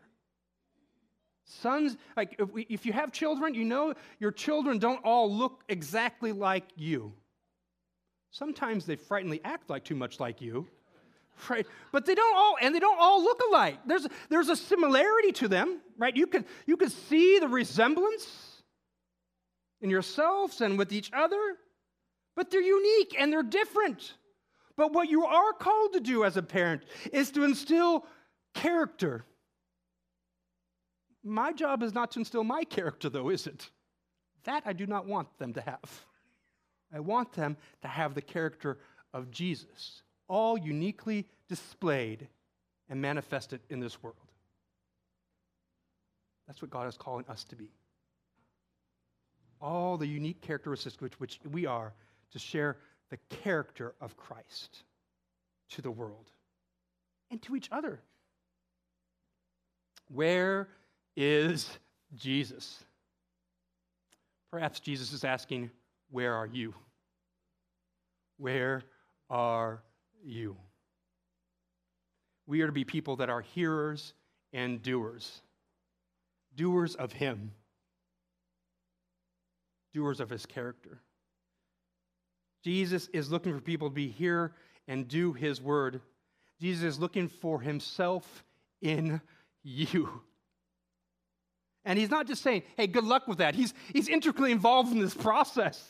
Sons, 1.45 1.95
like 2.17 2.35
if, 2.39 2.51
we, 2.51 2.67
if 2.69 2.85
you 2.85 2.91
have 2.91 3.13
children, 3.13 3.53
you 3.53 3.63
know 3.63 3.93
your 4.19 4.31
children 4.31 4.79
don't 4.79 4.99
all 5.05 5.33
look 5.33 5.63
exactly 5.69 6.33
like 6.33 6.65
you. 6.75 7.13
Sometimes 8.31 8.85
they 8.85 8.97
frighteningly 8.97 9.39
act 9.45 9.69
like 9.69 9.85
too 9.85 9.95
much 9.95 10.19
like 10.19 10.41
you. 10.41 10.67
right? 11.49 11.65
But 11.91 12.05
they 12.05 12.15
don't 12.15 12.35
all, 12.35 12.57
and 12.61 12.75
they 12.75 12.79
don't 12.79 12.99
all 12.99 13.23
look 13.23 13.41
alike. 13.49 13.79
There's, 13.85 14.07
there's 14.29 14.49
a 14.49 14.55
similarity 14.55 15.31
to 15.33 15.47
them, 15.47 15.79
right? 15.97 16.15
You 16.15 16.27
can, 16.27 16.45
you 16.65 16.77
can 16.77 16.89
see 16.89 17.39
the 17.39 17.47
resemblance 17.47 18.61
in 19.81 19.89
yourselves 19.89 20.61
and 20.61 20.77
with 20.77 20.91
each 20.91 21.11
other, 21.13 21.39
but 22.37 22.51
they're 22.51 22.61
unique 22.61 23.15
and 23.19 23.33
they're 23.33 23.41
different. 23.41 24.13
But 24.77 24.93
what 24.93 25.09
you 25.09 25.25
are 25.25 25.53
called 25.53 25.93
to 25.93 25.99
do 25.99 26.23
as 26.23 26.37
a 26.37 26.43
parent 26.43 26.83
is 27.11 27.31
to 27.31 27.43
instill 27.43 28.05
character. 28.53 29.25
My 31.23 31.51
job 31.51 31.81
is 31.81 31.95
not 31.95 32.11
to 32.11 32.19
instill 32.19 32.43
my 32.43 32.63
character, 32.63 33.09
though, 33.09 33.29
is 33.29 33.47
it? 33.47 33.71
That 34.43 34.61
I 34.67 34.73
do 34.73 34.85
not 34.85 35.07
want 35.07 35.35
them 35.39 35.51
to 35.53 35.61
have. 35.61 36.05
I 36.93 36.99
want 36.99 37.33
them 37.33 37.57
to 37.81 37.87
have 37.87 38.13
the 38.13 38.21
character 38.21 38.77
of 39.15 39.31
Jesus 39.31 40.03
all 40.29 40.59
uniquely 40.59 41.25
displayed 41.49 42.27
and 42.87 43.01
manifested 43.01 43.61
in 43.71 43.79
this 43.79 44.03
world. 44.03 44.15
That's 46.45 46.61
what 46.61 46.69
God 46.69 46.87
is 46.87 46.97
calling 46.97 47.25
us 47.27 47.43
to 47.45 47.55
be. 47.55 47.71
All 49.59 49.97
the 49.97 50.05
unique 50.05 50.41
characteristics 50.41 51.01
which, 51.01 51.19
which 51.19 51.39
we 51.51 51.65
are 51.65 51.93
to 52.31 52.39
share 52.39 52.77
the 53.09 53.17
character 53.29 53.95
of 54.01 54.17
Christ 54.17 54.83
to 55.69 55.81
the 55.81 55.91
world 55.91 56.31
and 57.31 57.41
to 57.43 57.55
each 57.55 57.69
other. 57.71 57.99
Where 60.09 60.69
is 61.15 61.69
Jesus? 62.15 62.83
Perhaps 64.51 64.79
Jesus 64.79 65.11
is 65.11 65.23
asking, 65.23 65.69
Where 66.09 66.33
are 66.33 66.47
you? 66.47 66.73
Where 68.37 68.83
are 69.29 69.81
you? 70.23 70.55
We 72.45 72.61
are 72.61 72.67
to 72.67 72.71
be 72.71 72.85
people 72.85 73.17
that 73.17 73.29
are 73.29 73.41
hearers 73.41 74.13
and 74.53 74.81
doers, 74.81 75.41
doers 76.55 76.95
of 76.95 77.11
Him, 77.11 77.51
doers 79.93 80.21
of 80.21 80.29
His 80.29 80.45
character. 80.45 81.01
Jesus 82.63 83.07
is 83.13 83.31
looking 83.31 83.53
for 83.53 83.61
people 83.61 83.89
to 83.89 83.95
be 83.95 84.09
here 84.09 84.53
and 84.87 85.07
do 85.07 85.33
His 85.33 85.61
word. 85.61 86.01
Jesus 86.59 86.83
is 86.83 86.99
looking 86.99 87.27
for 87.27 87.61
Himself 87.61 88.43
in 88.81 89.21
you. 89.63 90.21
And 91.87 91.97
he's 91.97 92.09
not 92.09 92.27
just 92.27 92.43
saying, 92.43 92.63
hey, 92.75 92.85
good 92.87 93.05
luck 93.05 93.29
with 93.29 93.37
that. 93.37 93.55
He's, 93.55 93.73
he's 93.93 94.09
intricately 94.09 94.51
involved 94.51 94.91
in 94.91 94.99
this 94.99 95.13
process. 95.13 95.81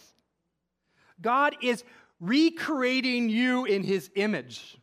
God 1.19 1.55
is 1.63 1.83
recreating 2.19 3.29
you 3.29 3.65
in 3.65 3.81
his 3.81 4.11
image. 4.15 4.77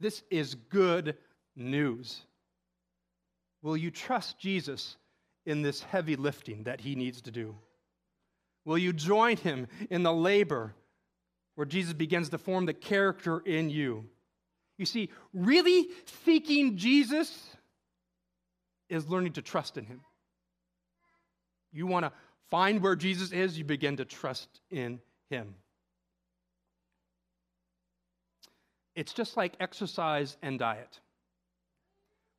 This 0.00 0.22
is 0.30 0.54
good 0.54 1.18
news. 1.54 2.22
Will 3.62 3.76
you 3.76 3.90
trust 3.90 4.38
Jesus 4.38 4.96
in 5.44 5.60
this 5.60 5.82
heavy 5.82 6.16
lifting 6.16 6.62
that 6.62 6.80
he 6.80 6.94
needs 6.94 7.20
to 7.22 7.30
do? 7.30 7.54
Will 8.66 8.76
you 8.76 8.92
join 8.92 9.36
him 9.36 9.68
in 9.90 10.02
the 10.02 10.12
labor 10.12 10.74
where 11.54 11.64
Jesus 11.64 11.94
begins 11.94 12.28
to 12.30 12.38
form 12.38 12.66
the 12.66 12.74
character 12.74 13.38
in 13.38 13.70
you? 13.70 14.04
You 14.76 14.84
see, 14.84 15.10
really 15.32 15.88
seeking 16.24 16.76
Jesus 16.76 17.32
is 18.90 19.08
learning 19.08 19.34
to 19.34 19.42
trust 19.42 19.78
in 19.78 19.86
him. 19.86 20.00
You 21.72 21.86
want 21.86 22.06
to 22.06 22.12
find 22.50 22.82
where 22.82 22.96
Jesus 22.96 23.30
is, 23.30 23.56
you 23.56 23.64
begin 23.64 23.98
to 23.98 24.04
trust 24.04 24.48
in 24.70 25.00
him. 25.30 25.54
It's 28.96 29.12
just 29.12 29.36
like 29.36 29.54
exercise 29.60 30.36
and 30.42 30.58
diet. 30.58 31.00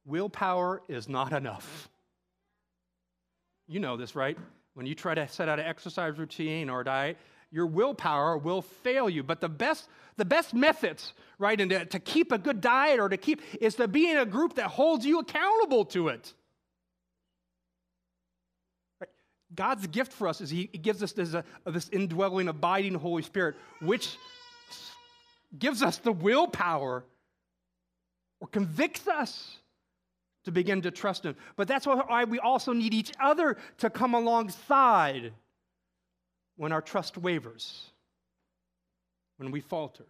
Willpower 0.05 0.81
is 0.89 1.07
not 1.07 1.31
enough. 1.31 1.89
You 3.67 3.79
know 3.79 3.95
this, 3.95 4.13
right? 4.13 4.37
When 4.77 4.85
you 4.85 4.93
try 4.93 5.15
to 5.15 5.27
set 5.27 5.49
out 5.49 5.59
an 5.59 5.65
exercise 5.65 6.19
routine 6.19 6.69
or 6.69 6.83
diet, 6.83 7.17
your 7.49 7.65
willpower 7.65 8.37
will 8.37 8.61
fail 8.61 9.09
you. 9.09 9.23
But 9.23 9.41
the 9.41 9.49
best, 9.49 9.89
the 10.17 10.23
best 10.23 10.53
methods, 10.53 11.13
right, 11.39 11.59
and 11.59 11.71
to, 11.71 11.85
to 11.85 11.99
keep 11.99 12.31
a 12.31 12.37
good 12.37 12.61
diet 12.61 12.99
or 12.99 13.09
to 13.09 13.17
keep 13.17 13.41
is 13.59 13.73
to 13.75 13.87
be 13.87 14.11
in 14.11 14.17
a 14.17 14.25
group 14.25 14.53
that 14.53 14.67
holds 14.67 15.03
you 15.03 15.17
accountable 15.17 15.83
to 15.85 16.09
it. 16.09 16.31
God's 19.55 19.87
gift 19.87 20.13
for 20.13 20.27
us 20.27 20.41
is 20.41 20.51
He 20.51 20.67
gives 20.67 21.01
us 21.01 21.11
this, 21.11 21.33
uh, 21.33 21.41
this 21.65 21.89
indwelling, 21.89 22.47
abiding 22.47 22.93
Holy 22.93 23.23
Spirit, 23.23 23.55
which 23.81 24.15
gives 25.57 25.81
us 25.81 25.97
the 25.97 26.11
willpower 26.11 27.03
or 28.39 28.47
convicts 28.47 29.07
us 29.07 29.57
to 30.47 30.51
begin 30.51 30.81
to 30.81 30.91
trust 30.91 31.25
Him. 31.25 31.35
But 31.57 31.67
that's 31.67 31.85
why 31.85 32.23
we 32.23 32.39
also 32.39 32.71
need 32.71 32.93
each 32.93 33.11
other 33.19 33.57
to 33.79 33.89
come 33.89 34.13
alongside 34.13 35.33
when 36.55 36.71
our 36.71 36.81
trust 36.81 37.17
wavers, 37.17 37.91
when 39.35 39.51
we 39.51 39.59
falter. 39.59 40.05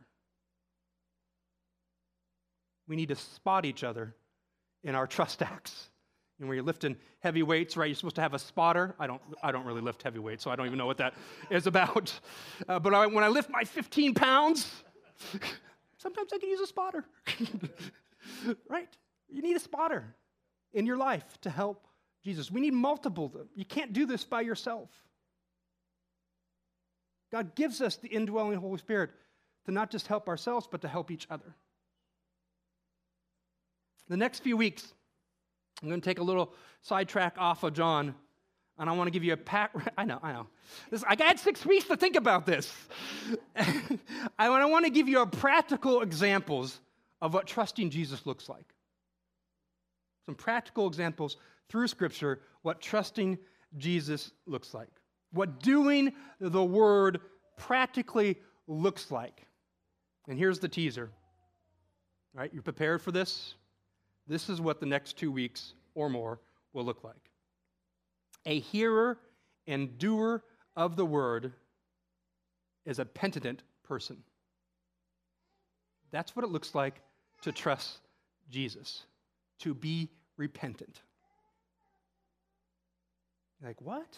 We 2.88 2.96
need 2.96 3.10
to 3.10 3.16
spot 3.16 3.66
each 3.66 3.84
other 3.84 4.16
in 4.84 4.94
our 4.94 5.08
trust 5.08 5.42
acts. 5.42 5.90
And 6.40 6.48
where 6.48 6.56
you're 6.56 6.64
lifting 6.64 6.98
heavy 7.22 7.42
weights, 7.42 7.76
right? 7.76 7.88
You're 7.88 7.96
supposed 7.96 8.18
to 8.18 8.22
have 8.22 8.36
a 8.36 8.40
spotter. 8.40 8.94
I 9.00 9.08
don't, 9.08 9.22
I 9.42 9.52
don't 9.52 9.66
really 9.66 9.82
lift 9.82 10.04
heavy 10.04 10.20
weights, 10.20 10.44
so 10.44 10.52
I 10.52 10.56
don't 10.56 10.68
even 10.68 10.78
know 10.78 10.86
what 10.86 10.98
that 10.98 11.16
is 11.50 11.68
about. 11.68 12.14
Uh, 12.68 12.80
but 12.80 12.94
I, 12.94 13.06
when 13.06 13.24
I 13.24 13.28
lift 13.28 13.50
my 13.50 13.64
15 13.64 14.14
pounds, 14.14 14.84
sometimes 15.98 16.34
I 16.34 16.38
can 16.38 16.50
use 16.50 16.60
a 16.60 16.68
spotter. 16.68 17.06
right? 18.70 18.90
You 19.30 19.42
need 19.42 19.56
a 19.56 19.60
spotter 19.60 20.16
in 20.74 20.86
your 20.86 20.98
life 20.98 21.26
to 21.42 21.50
help 21.50 21.88
Jesus. 22.24 22.52
We 22.52 22.62
need 22.62 22.74
multiple. 22.74 23.32
You 23.56 23.66
can't 23.66 23.94
do 23.94 24.06
this 24.06 24.24
by 24.24 24.42
yourself. 24.42 24.90
God 27.32 27.56
gives 27.56 27.82
us 27.82 27.98
the 27.98 28.08
indwelling 28.08 28.60
Holy 28.60 28.78
Spirit 28.78 29.12
to 29.66 29.72
not 29.72 29.92
just 29.92 30.08
help 30.08 30.28
ourselves, 30.28 30.68
but 30.70 30.82
to 30.82 30.88
help 30.88 31.12
each 31.12 31.28
other. 31.30 31.56
The 34.10 34.18
next 34.18 34.40
few 34.40 34.56
weeks, 34.56 34.94
I'm 35.82 35.90
going 35.90 36.00
to 36.02 36.06
take 36.06 36.20
a 36.20 36.24
little 36.24 36.54
sidetrack 36.82 37.36
off 37.38 37.64
of 37.64 37.74
John, 37.74 38.16
and 38.80 38.90
I 38.90 38.94
want 38.94 39.08
to 39.08 39.12
give 39.12 39.24
you 39.24 39.34
a 39.34 39.38
pat. 39.38 39.72
I 39.98 40.06
know, 40.06 40.20
I 40.24 40.32
know. 40.32 40.48
This, 40.90 41.04
I 41.04 41.16
had 41.22 41.40
six 41.40 41.66
weeks 41.66 41.86
to 41.86 41.98
think 41.98 42.16
about 42.16 42.46
this. 42.46 42.74
I 44.40 44.66
want 44.66 44.86
to 44.86 44.92
give 44.92 45.10
you 45.10 45.22
a 45.22 45.28
practical 45.28 46.02
examples 46.02 46.80
of 47.22 47.34
what 47.34 47.48
trusting 47.48 47.90
Jesus 47.90 48.26
looks 48.26 48.48
like. 48.48 48.74
Some 50.28 50.36
practical 50.36 50.88
examples 50.88 51.38
through 51.70 51.88
Scripture 51.88 52.42
what 52.62 52.82
trusting 52.82 53.40
Jesus 53.78 54.32
looks 54.46 54.74
like, 54.74 54.90
what 55.32 55.62
doing 55.62 56.12
the 56.42 56.64
word 56.64 57.22
practically 57.56 58.38
looks 58.68 59.10
like. 59.10 59.48
And 60.28 60.38
here's 60.38 60.60
the 60.60 60.68
teaser. 60.68 61.10
All 62.36 62.42
right, 62.42 62.54
you're 62.54 62.62
prepared 62.62 63.02
for 63.02 63.14
this? 63.14 63.56
This 64.28 64.50
is 64.50 64.60
what 64.60 64.82
the 64.82 64.86
next 64.86 65.18
two 65.18 65.32
weeks 65.32 65.74
or 65.96 66.10
more 66.10 66.42
will 66.74 66.84
look 66.84 67.06
like. 67.06 67.32
A 68.46 68.60
hearer 68.60 69.18
and 69.66 69.98
doer 69.98 70.44
of 70.76 70.98
the 70.98 71.06
word 71.06 71.54
is 72.86 73.00
a 73.00 73.06
penitent 73.06 73.64
person. 73.84 74.18
That's 76.12 76.36
what 76.36 76.44
it 76.44 76.52
looks 76.52 76.76
like 76.76 77.02
to 77.44 77.54
trust 77.54 78.00
Jesus, 78.50 79.04
to 79.60 79.74
be 79.74 80.10
repentant. 80.38 81.02
Like, 83.64 83.82
what? 83.82 84.18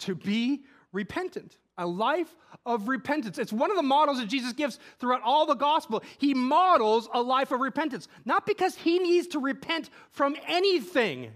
To 0.00 0.14
be 0.14 0.64
repentant, 0.92 1.56
a 1.78 1.86
life 1.86 2.34
of 2.66 2.88
repentance. 2.88 3.38
It's 3.38 3.52
one 3.52 3.70
of 3.70 3.76
the 3.76 3.82
models 3.82 4.18
that 4.18 4.28
Jesus 4.28 4.52
gives 4.52 4.78
throughout 4.98 5.22
all 5.22 5.46
the 5.46 5.54
gospel. 5.54 6.02
He 6.18 6.34
models 6.34 7.08
a 7.14 7.22
life 7.22 7.52
of 7.52 7.60
repentance, 7.60 8.08
not 8.24 8.44
because 8.44 8.74
he 8.74 8.98
needs 8.98 9.28
to 9.28 9.38
repent 9.38 9.90
from 10.10 10.36
anything, 10.46 11.30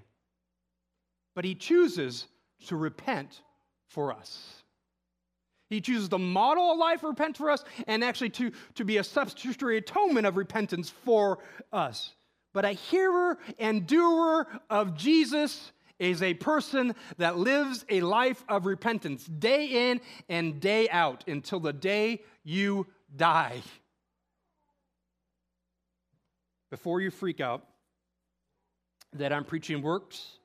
but 1.34 1.44
he 1.44 1.54
chooses 1.54 2.26
to 2.66 2.76
repent 2.76 3.42
for 3.88 4.12
us. 4.12 4.62
He 5.68 5.80
chooses 5.80 6.08
to 6.10 6.18
model 6.18 6.72
a 6.72 6.76
life 6.76 7.02
of 7.02 7.10
repent 7.10 7.36
for 7.36 7.50
us 7.50 7.64
and 7.86 8.04
actually 8.04 8.30
to, 8.30 8.52
to 8.74 8.84
be 8.84 8.98
a 8.98 9.04
substitutionary 9.04 9.78
atonement 9.78 10.26
of 10.26 10.36
repentance 10.36 10.90
for 10.90 11.38
us. 11.72 12.15
But 12.56 12.64
a 12.64 12.72
hearer 12.72 13.36
and 13.58 13.86
doer 13.86 14.46
of 14.70 14.96
Jesus 14.96 15.72
is 15.98 16.22
a 16.22 16.32
person 16.32 16.94
that 17.18 17.36
lives 17.36 17.84
a 17.90 18.00
life 18.00 18.42
of 18.48 18.64
repentance 18.64 19.26
day 19.26 19.90
in 19.90 20.00
and 20.30 20.58
day 20.58 20.88
out 20.88 21.22
until 21.28 21.60
the 21.60 21.74
day 21.74 22.22
you 22.44 22.86
die. 23.14 23.60
Before 26.70 27.02
you 27.02 27.10
freak 27.10 27.42
out 27.42 27.62
that 29.12 29.34
I'm 29.34 29.44
preaching 29.44 29.82
works 29.82 30.38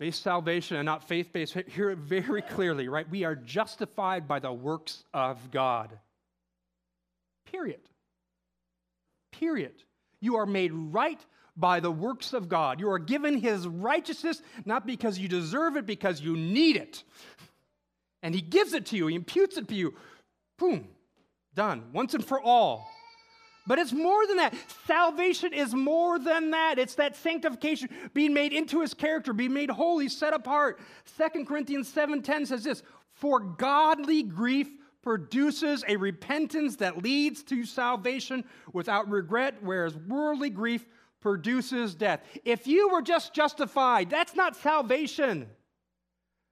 based 0.00 0.24
salvation 0.24 0.78
and 0.78 0.84
not 0.84 1.06
faith 1.06 1.32
based, 1.32 1.56
hear 1.68 1.90
it 1.90 1.98
very 1.98 2.42
clearly, 2.42 2.88
right? 2.88 3.08
We 3.08 3.22
are 3.22 3.36
justified 3.36 4.26
by 4.26 4.40
the 4.40 4.52
works 4.52 5.04
of 5.14 5.52
God. 5.52 5.96
Period. 7.52 7.82
Period. 9.30 9.84
You 10.20 10.36
are 10.36 10.46
made 10.46 10.72
right 10.72 11.24
by 11.56 11.80
the 11.80 11.90
works 11.90 12.32
of 12.32 12.48
God. 12.48 12.80
You 12.80 12.90
are 12.90 12.98
given 12.98 13.38
his 13.38 13.66
righteousness 13.66 14.42
not 14.64 14.86
because 14.86 15.18
you 15.18 15.28
deserve 15.28 15.76
it, 15.76 15.86
because 15.86 16.20
you 16.20 16.36
need 16.36 16.76
it. 16.76 17.02
And 18.22 18.34
he 18.34 18.40
gives 18.40 18.72
it 18.72 18.86
to 18.86 18.96
you, 18.96 19.06
he 19.06 19.14
imputes 19.14 19.56
it 19.56 19.68
to 19.68 19.74
you. 19.74 19.94
Boom, 20.58 20.88
done, 21.54 21.84
once 21.92 22.14
and 22.14 22.24
for 22.24 22.40
all. 22.40 22.90
But 23.66 23.78
it's 23.80 23.92
more 23.92 24.26
than 24.26 24.36
that. 24.36 24.54
Salvation 24.86 25.52
is 25.52 25.74
more 25.74 26.18
than 26.18 26.52
that. 26.52 26.78
It's 26.78 26.94
that 26.94 27.16
sanctification, 27.16 27.88
being 28.14 28.32
made 28.32 28.52
into 28.52 28.80
his 28.80 28.94
character, 28.94 29.32
being 29.32 29.52
made 29.52 29.70
holy, 29.70 30.08
set 30.08 30.32
apart. 30.32 30.78
2 31.18 31.44
Corinthians 31.44 31.92
7:10 31.92 32.46
says 32.46 32.62
this: 32.62 32.82
"For 33.14 33.40
godly 33.40 34.22
grief 34.22 34.68
produces 35.06 35.84
a 35.86 35.94
repentance 35.94 36.74
that 36.74 37.00
leads 37.00 37.44
to 37.44 37.64
salvation 37.64 38.44
without 38.72 39.08
regret, 39.08 39.54
whereas 39.60 39.96
worldly 39.96 40.50
grief 40.50 40.84
produces 41.20 41.94
death. 41.94 42.24
If 42.44 42.66
you 42.66 42.88
were 42.88 43.02
just 43.02 43.32
justified, 43.32 44.10
that's 44.10 44.34
not 44.34 44.56
salvation. 44.56 45.48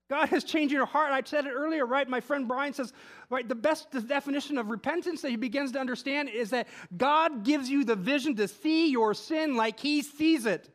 God 0.08 0.28
has 0.28 0.44
changed 0.44 0.72
your 0.72 0.86
heart. 0.86 1.10
I 1.10 1.20
said 1.24 1.46
it 1.46 1.52
earlier, 1.52 1.84
right? 1.84 2.08
My 2.08 2.20
friend 2.20 2.46
Brian 2.46 2.72
says, 2.72 2.92
right, 3.28 3.48
the 3.48 3.56
best 3.56 3.90
definition 4.06 4.56
of 4.56 4.70
repentance 4.70 5.20
that 5.22 5.30
he 5.30 5.36
begins 5.36 5.72
to 5.72 5.80
understand 5.80 6.28
is 6.28 6.50
that 6.50 6.68
God 6.96 7.42
gives 7.42 7.68
you 7.68 7.82
the 7.82 7.96
vision 7.96 8.36
to 8.36 8.46
see 8.46 8.88
your 8.88 9.14
sin 9.14 9.56
like 9.56 9.80
he 9.80 10.00
sees 10.00 10.46
it. 10.46 10.70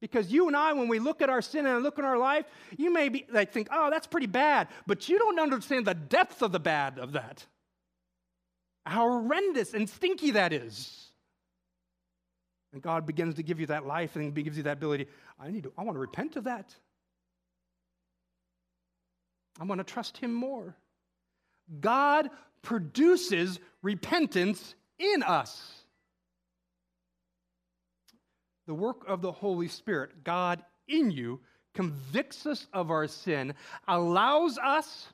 Because 0.00 0.32
you 0.32 0.48
and 0.48 0.56
I, 0.56 0.72
when 0.72 0.88
we 0.88 0.98
look 0.98 1.20
at 1.20 1.28
our 1.28 1.42
sin 1.42 1.66
and 1.66 1.82
look 1.82 1.98
at 1.98 2.04
our 2.04 2.16
life, 2.16 2.46
you 2.78 2.92
may 2.92 3.10
be 3.10 3.26
like 3.30 3.52
think, 3.52 3.68
oh, 3.70 3.90
that's 3.90 4.06
pretty 4.06 4.26
bad, 4.26 4.68
but 4.86 5.08
you 5.08 5.18
don't 5.18 5.38
understand 5.38 5.86
the 5.86 5.94
depth 5.94 6.40
of 6.42 6.52
the 6.52 6.60
bad 6.60 6.98
of 6.98 7.12
that. 7.12 7.44
How 8.86 9.08
horrendous 9.08 9.74
and 9.74 9.88
stinky 9.88 10.32
that 10.32 10.52
is. 10.52 11.10
And 12.72 12.80
God 12.80 13.06
begins 13.06 13.34
to 13.34 13.42
give 13.42 13.60
you 13.60 13.66
that 13.66 13.86
life 13.86 14.16
and 14.16 14.34
gives 14.34 14.56
you 14.56 14.62
that 14.62 14.78
ability. 14.78 15.06
I 15.38 15.50
need 15.50 15.64
to, 15.64 15.72
I 15.76 15.82
want 15.82 15.96
to 15.96 16.00
repent 16.00 16.36
of 16.36 16.44
that. 16.44 16.74
I 19.60 19.64
want 19.64 19.80
to 19.80 19.84
trust 19.84 20.16
Him 20.16 20.32
more. 20.32 20.76
God 21.80 22.30
produces 22.62 23.58
repentance 23.82 24.74
in 24.98 25.22
us. 25.22 25.79
The 28.70 28.74
work 28.74 29.02
of 29.08 29.20
the 29.20 29.32
Holy 29.32 29.66
Spirit, 29.66 30.22
God 30.22 30.62
in 30.86 31.10
you, 31.10 31.40
convicts 31.74 32.46
us 32.46 32.68
of 32.72 32.92
our 32.92 33.08
sin, 33.08 33.54
allows 33.88 34.58
us 34.58 35.08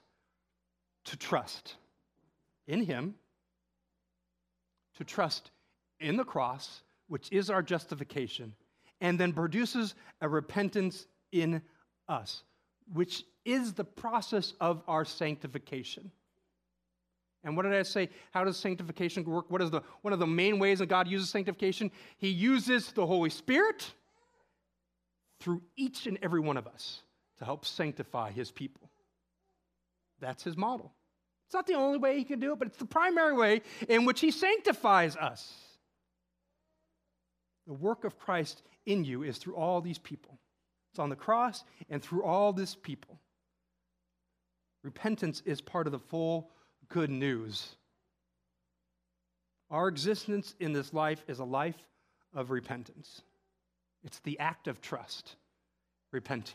to 1.06 1.16
trust 1.16 1.76
in 2.66 2.84
Him, 2.84 3.14
to 4.98 5.04
trust 5.04 5.52
in 6.00 6.18
the 6.18 6.22
cross, 6.24 6.82
which 7.08 7.32
is 7.32 7.48
our 7.48 7.62
justification, 7.62 8.52
and 9.00 9.18
then 9.18 9.32
produces 9.32 9.94
a 10.20 10.28
repentance 10.28 11.06
in 11.32 11.62
us, 12.08 12.42
which 12.92 13.24
is 13.46 13.72
the 13.72 13.84
process 13.84 14.52
of 14.60 14.82
our 14.86 15.06
sanctification. 15.06 16.10
And 17.46 17.56
what 17.56 17.62
did 17.62 17.74
I 17.74 17.82
say? 17.84 18.10
How 18.32 18.42
does 18.42 18.56
sanctification 18.56 19.24
work? 19.24 19.48
What 19.48 19.62
is 19.62 19.70
the 19.70 19.80
one 20.02 20.12
of 20.12 20.18
the 20.18 20.26
main 20.26 20.58
ways 20.58 20.80
that 20.80 20.86
God 20.86 21.06
uses 21.06 21.30
sanctification? 21.30 21.92
He 22.18 22.28
uses 22.28 22.90
the 22.90 23.06
Holy 23.06 23.30
Spirit 23.30 23.88
through 25.38 25.62
each 25.76 26.08
and 26.08 26.18
every 26.22 26.40
one 26.40 26.56
of 26.56 26.66
us 26.66 27.02
to 27.38 27.44
help 27.44 27.64
sanctify 27.64 28.32
his 28.32 28.50
people. 28.50 28.90
That's 30.20 30.42
his 30.42 30.56
model. 30.56 30.92
It's 31.46 31.54
not 31.54 31.68
the 31.68 31.74
only 31.74 31.98
way 31.98 32.18
he 32.18 32.24
can 32.24 32.40
do 32.40 32.52
it, 32.52 32.58
but 32.58 32.66
it's 32.66 32.78
the 32.78 32.84
primary 32.84 33.34
way 33.34 33.62
in 33.88 34.06
which 34.06 34.18
he 34.18 34.32
sanctifies 34.32 35.14
us. 35.14 35.54
The 37.68 37.74
work 37.74 38.02
of 38.02 38.18
Christ 38.18 38.62
in 38.86 39.04
you 39.04 39.22
is 39.22 39.38
through 39.38 39.54
all 39.54 39.80
these 39.80 39.98
people. 39.98 40.40
It's 40.90 40.98
on 40.98 41.10
the 41.10 41.16
cross 41.16 41.62
and 41.88 42.02
through 42.02 42.24
all 42.24 42.52
this 42.52 42.74
people. 42.74 43.20
Repentance 44.82 45.42
is 45.46 45.60
part 45.60 45.86
of 45.86 45.92
the 45.92 46.00
full 46.00 46.50
good 46.88 47.10
news. 47.10 47.76
Our 49.70 49.88
existence 49.88 50.54
in 50.60 50.72
this 50.72 50.92
life 50.92 51.24
is 51.26 51.38
a 51.38 51.44
life 51.44 51.76
of 52.34 52.50
repentance. 52.50 53.22
It's 54.04 54.20
the 54.20 54.38
act 54.38 54.68
of 54.68 54.80
trust, 54.80 55.34
repenting. 56.12 56.54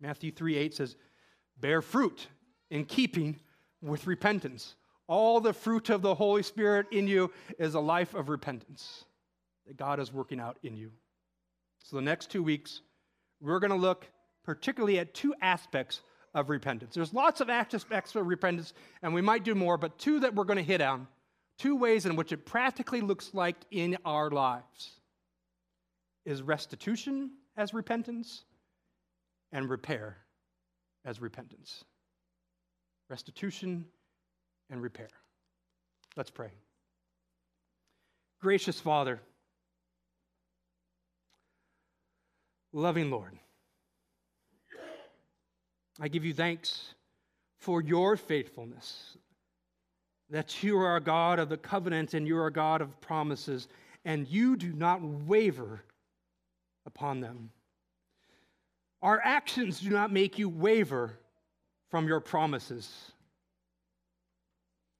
Matthew 0.00 0.32
3 0.32 0.56
8 0.56 0.74
says, 0.74 0.96
Bear 1.60 1.82
fruit 1.82 2.28
in 2.70 2.84
keeping 2.84 3.38
with 3.82 4.06
repentance. 4.06 4.76
All 5.06 5.40
the 5.40 5.52
fruit 5.52 5.90
of 5.90 6.02
the 6.02 6.14
Holy 6.14 6.42
Spirit 6.42 6.86
in 6.92 7.06
you 7.06 7.32
is 7.58 7.74
a 7.74 7.80
life 7.80 8.14
of 8.14 8.28
repentance 8.28 9.04
that 9.66 9.76
God 9.76 10.00
is 10.00 10.12
working 10.12 10.40
out 10.40 10.58
in 10.62 10.76
you. 10.76 10.92
So, 11.82 11.96
the 11.96 12.02
next 12.02 12.30
two 12.30 12.42
weeks, 12.42 12.82
we're 13.40 13.60
going 13.60 13.70
to 13.70 13.76
look 13.76 14.06
particularly 14.44 14.98
at 14.98 15.14
two 15.14 15.34
aspects 15.40 16.00
of 16.38 16.50
repentance. 16.50 16.94
There's 16.94 17.12
lots 17.12 17.40
of 17.40 17.50
aspects 17.50 18.14
of 18.14 18.26
repentance, 18.26 18.72
and 19.02 19.12
we 19.12 19.20
might 19.20 19.44
do 19.44 19.54
more, 19.54 19.76
but 19.76 19.98
two 19.98 20.20
that 20.20 20.34
we're 20.34 20.44
going 20.44 20.58
to 20.58 20.62
hit 20.62 20.80
on, 20.80 21.06
two 21.58 21.76
ways 21.76 22.06
in 22.06 22.16
which 22.16 22.32
it 22.32 22.46
practically 22.46 23.00
looks 23.00 23.34
like 23.34 23.56
in 23.70 23.96
our 24.04 24.30
lives 24.30 24.92
is 26.24 26.42
restitution 26.42 27.30
as 27.56 27.74
repentance 27.74 28.44
and 29.52 29.68
repair 29.68 30.18
as 31.04 31.20
repentance. 31.20 31.84
Restitution 33.08 33.86
and 34.70 34.82
repair. 34.82 35.08
Let's 36.16 36.30
pray. 36.30 36.50
Gracious 38.40 38.78
Father, 38.80 39.20
loving 42.72 43.10
Lord, 43.10 43.32
I 46.00 46.08
give 46.08 46.24
you 46.24 46.32
thanks 46.32 46.94
for 47.58 47.82
your 47.82 48.16
faithfulness, 48.16 49.16
that 50.30 50.62
you 50.62 50.78
are 50.78 50.96
a 50.96 51.00
God 51.00 51.38
of 51.38 51.48
the 51.48 51.56
covenant 51.56 52.14
and 52.14 52.26
you 52.26 52.38
are 52.38 52.46
a 52.46 52.52
God 52.52 52.80
of 52.80 53.00
promises, 53.00 53.66
and 54.04 54.28
you 54.28 54.56
do 54.56 54.72
not 54.72 55.02
waver 55.02 55.82
upon 56.86 57.20
them. 57.20 57.50
Our 59.02 59.20
actions 59.22 59.80
do 59.80 59.90
not 59.90 60.12
make 60.12 60.38
you 60.38 60.48
waver 60.48 61.18
from 61.90 62.06
your 62.06 62.20
promises. 62.20 63.12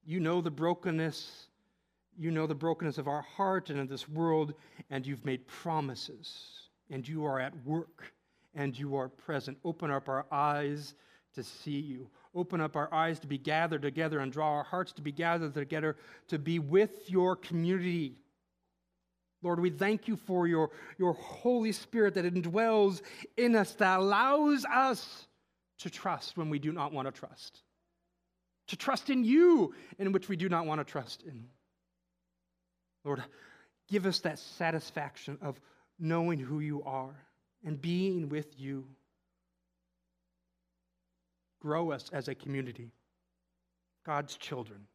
You 0.04 0.20
know 0.20 0.40
the 0.40 0.50
brokenness. 0.50 1.46
You 2.16 2.32
know 2.32 2.48
the 2.48 2.54
brokenness 2.54 2.98
of 2.98 3.06
our 3.06 3.22
heart 3.22 3.70
and 3.70 3.78
of 3.78 3.88
this 3.88 4.08
world, 4.08 4.54
and 4.90 5.06
you've 5.06 5.24
made 5.24 5.46
promises, 5.46 6.68
and 6.90 7.06
you 7.06 7.24
are 7.24 7.38
at 7.38 7.54
work 7.64 8.12
and 8.54 8.78
you 8.78 8.96
are 8.96 9.08
present. 9.08 9.58
Open 9.64 9.90
up 9.90 10.08
our 10.08 10.26
eyes 10.30 10.94
to 11.34 11.42
see 11.42 11.78
you. 11.78 12.08
Open 12.34 12.60
up 12.60 12.76
our 12.76 12.92
eyes 12.92 13.18
to 13.20 13.26
be 13.26 13.38
gathered 13.38 13.82
together 13.82 14.20
and 14.20 14.32
draw 14.32 14.50
our 14.52 14.62
hearts 14.64 14.92
to 14.92 15.02
be 15.02 15.12
gathered 15.12 15.54
together 15.54 15.96
to 16.28 16.38
be 16.38 16.58
with 16.58 17.10
your 17.10 17.36
community. 17.36 18.16
Lord, 19.42 19.60
we 19.60 19.70
thank 19.70 20.08
you 20.08 20.16
for 20.16 20.46
your, 20.46 20.70
your 20.98 21.12
Holy 21.12 21.72
Spirit 21.72 22.14
that 22.14 22.24
indwells 22.24 23.02
in 23.36 23.54
us, 23.54 23.72
that 23.74 24.00
allows 24.00 24.64
us 24.64 25.26
to 25.78 25.90
trust 25.90 26.36
when 26.36 26.50
we 26.50 26.58
do 26.58 26.72
not 26.72 26.92
want 26.92 27.06
to 27.06 27.12
trust, 27.12 27.62
to 28.66 28.76
trust 28.76 29.10
in 29.10 29.22
you 29.22 29.74
in 29.98 30.10
which 30.10 30.28
we 30.28 30.36
do 30.36 30.48
not 30.48 30.66
want 30.66 30.80
to 30.80 30.84
trust 30.84 31.22
in. 31.22 31.46
Lord, 33.04 33.22
give 33.88 34.06
us 34.06 34.18
that 34.20 34.40
satisfaction 34.40 35.38
of 35.40 35.60
knowing 36.00 36.40
who 36.40 36.58
you 36.58 36.82
are 36.82 37.27
and 37.64 37.80
being 37.80 38.28
with 38.28 38.58
you. 38.58 38.84
Grow 41.60 41.90
us 41.90 42.08
as 42.12 42.28
a 42.28 42.34
community, 42.34 42.92
God's 44.06 44.36
children. 44.36 44.86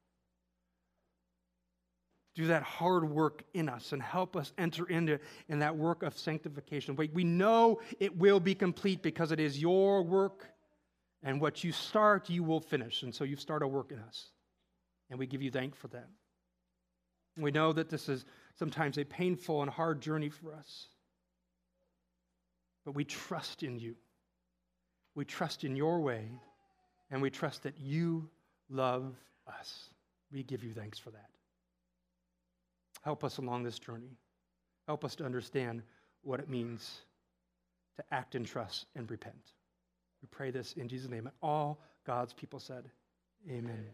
Do 2.35 2.47
that 2.47 2.63
hard 2.63 3.07
work 3.07 3.43
in 3.53 3.69
us 3.69 3.91
and 3.91 4.01
help 4.01 4.35
us 4.35 4.53
enter 4.57 4.87
into 4.87 5.19
in 5.49 5.59
that 5.59 5.75
work 5.75 6.01
of 6.01 6.17
sanctification. 6.17 6.95
We, 6.95 7.23
know 7.23 7.79
it 7.99 8.17
will 8.17 8.39
be 8.39 8.55
complete 8.55 9.03
because 9.03 9.31
it 9.31 9.39
is 9.39 9.59
your 9.59 10.01
work, 10.01 10.47
and 11.21 11.39
what 11.39 11.63
you 11.63 11.71
start, 11.71 12.29
you 12.29 12.43
will 12.43 12.59
finish. 12.59 13.03
And 13.03 13.13
so 13.13 13.23
you 13.23 13.35
start 13.35 13.61
a 13.61 13.67
work 13.67 13.91
in 13.91 13.99
us. 13.99 14.31
And 15.09 15.19
we 15.19 15.27
give 15.27 15.41
you 15.41 15.51
thanks 15.51 15.77
for 15.77 15.89
that. 15.89 16.09
We 17.37 17.51
know 17.51 17.71
that 17.73 17.89
this 17.89 18.09
is 18.09 18.25
sometimes 18.57 18.97
a 18.97 19.03
painful 19.03 19.61
and 19.61 19.69
hard 19.71 20.01
journey 20.01 20.29
for 20.29 20.53
us. 20.53 20.87
But 22.85 22.95
we 22.95 23.05
trust 23.05 23.63
in 23.63 23.79
you. 23.79 23.95
We 25.15 25.25
trust 25.25 25.63
in 25.63 25.75
your 25.75 25.99
way, 25.99 26.27
and 27.11 27.21
we 27.21 27.29
trust 27.29 27.63
that 27.63 27.77
you 27.79 28.29
love 28.69 29.15
us. 29.47 29.89
We 30.31 30.43
give 30.43 30.63
you 30.63 30.73
thanks 30.73 30.97
for 30.97 31.11
that. 31.11 31.29
Help 33.03 33.23
us 33.23 33.37
along 33.37 33.63
this 33.63 33.77
journey. 33.77 34.17
Help 34.87 35.05
us 35.05 35.15
to 35.15 35.25
understand 35.25 35.83
what 36.23 36.39
it 36.39 36.49
means 36.49 37.01
to 37.97 38.03
act 38.11 38.35
in 38.35 38.43
trust 38.43 38.87
and 38.95 39.09
repent. 39.09 39.53
We 40.21 40.27
pray 40.31 40.51
this 40.51 40.73
in 40.73 40.87
Jesus' 40.87 41.09
name. 41.09 41.27
And 41.27 41.35
all 41.41 41.79
God's 42.05 42.33
people 42.33 42.59
said, 42.59 42.89
Amen. 43.49 43.85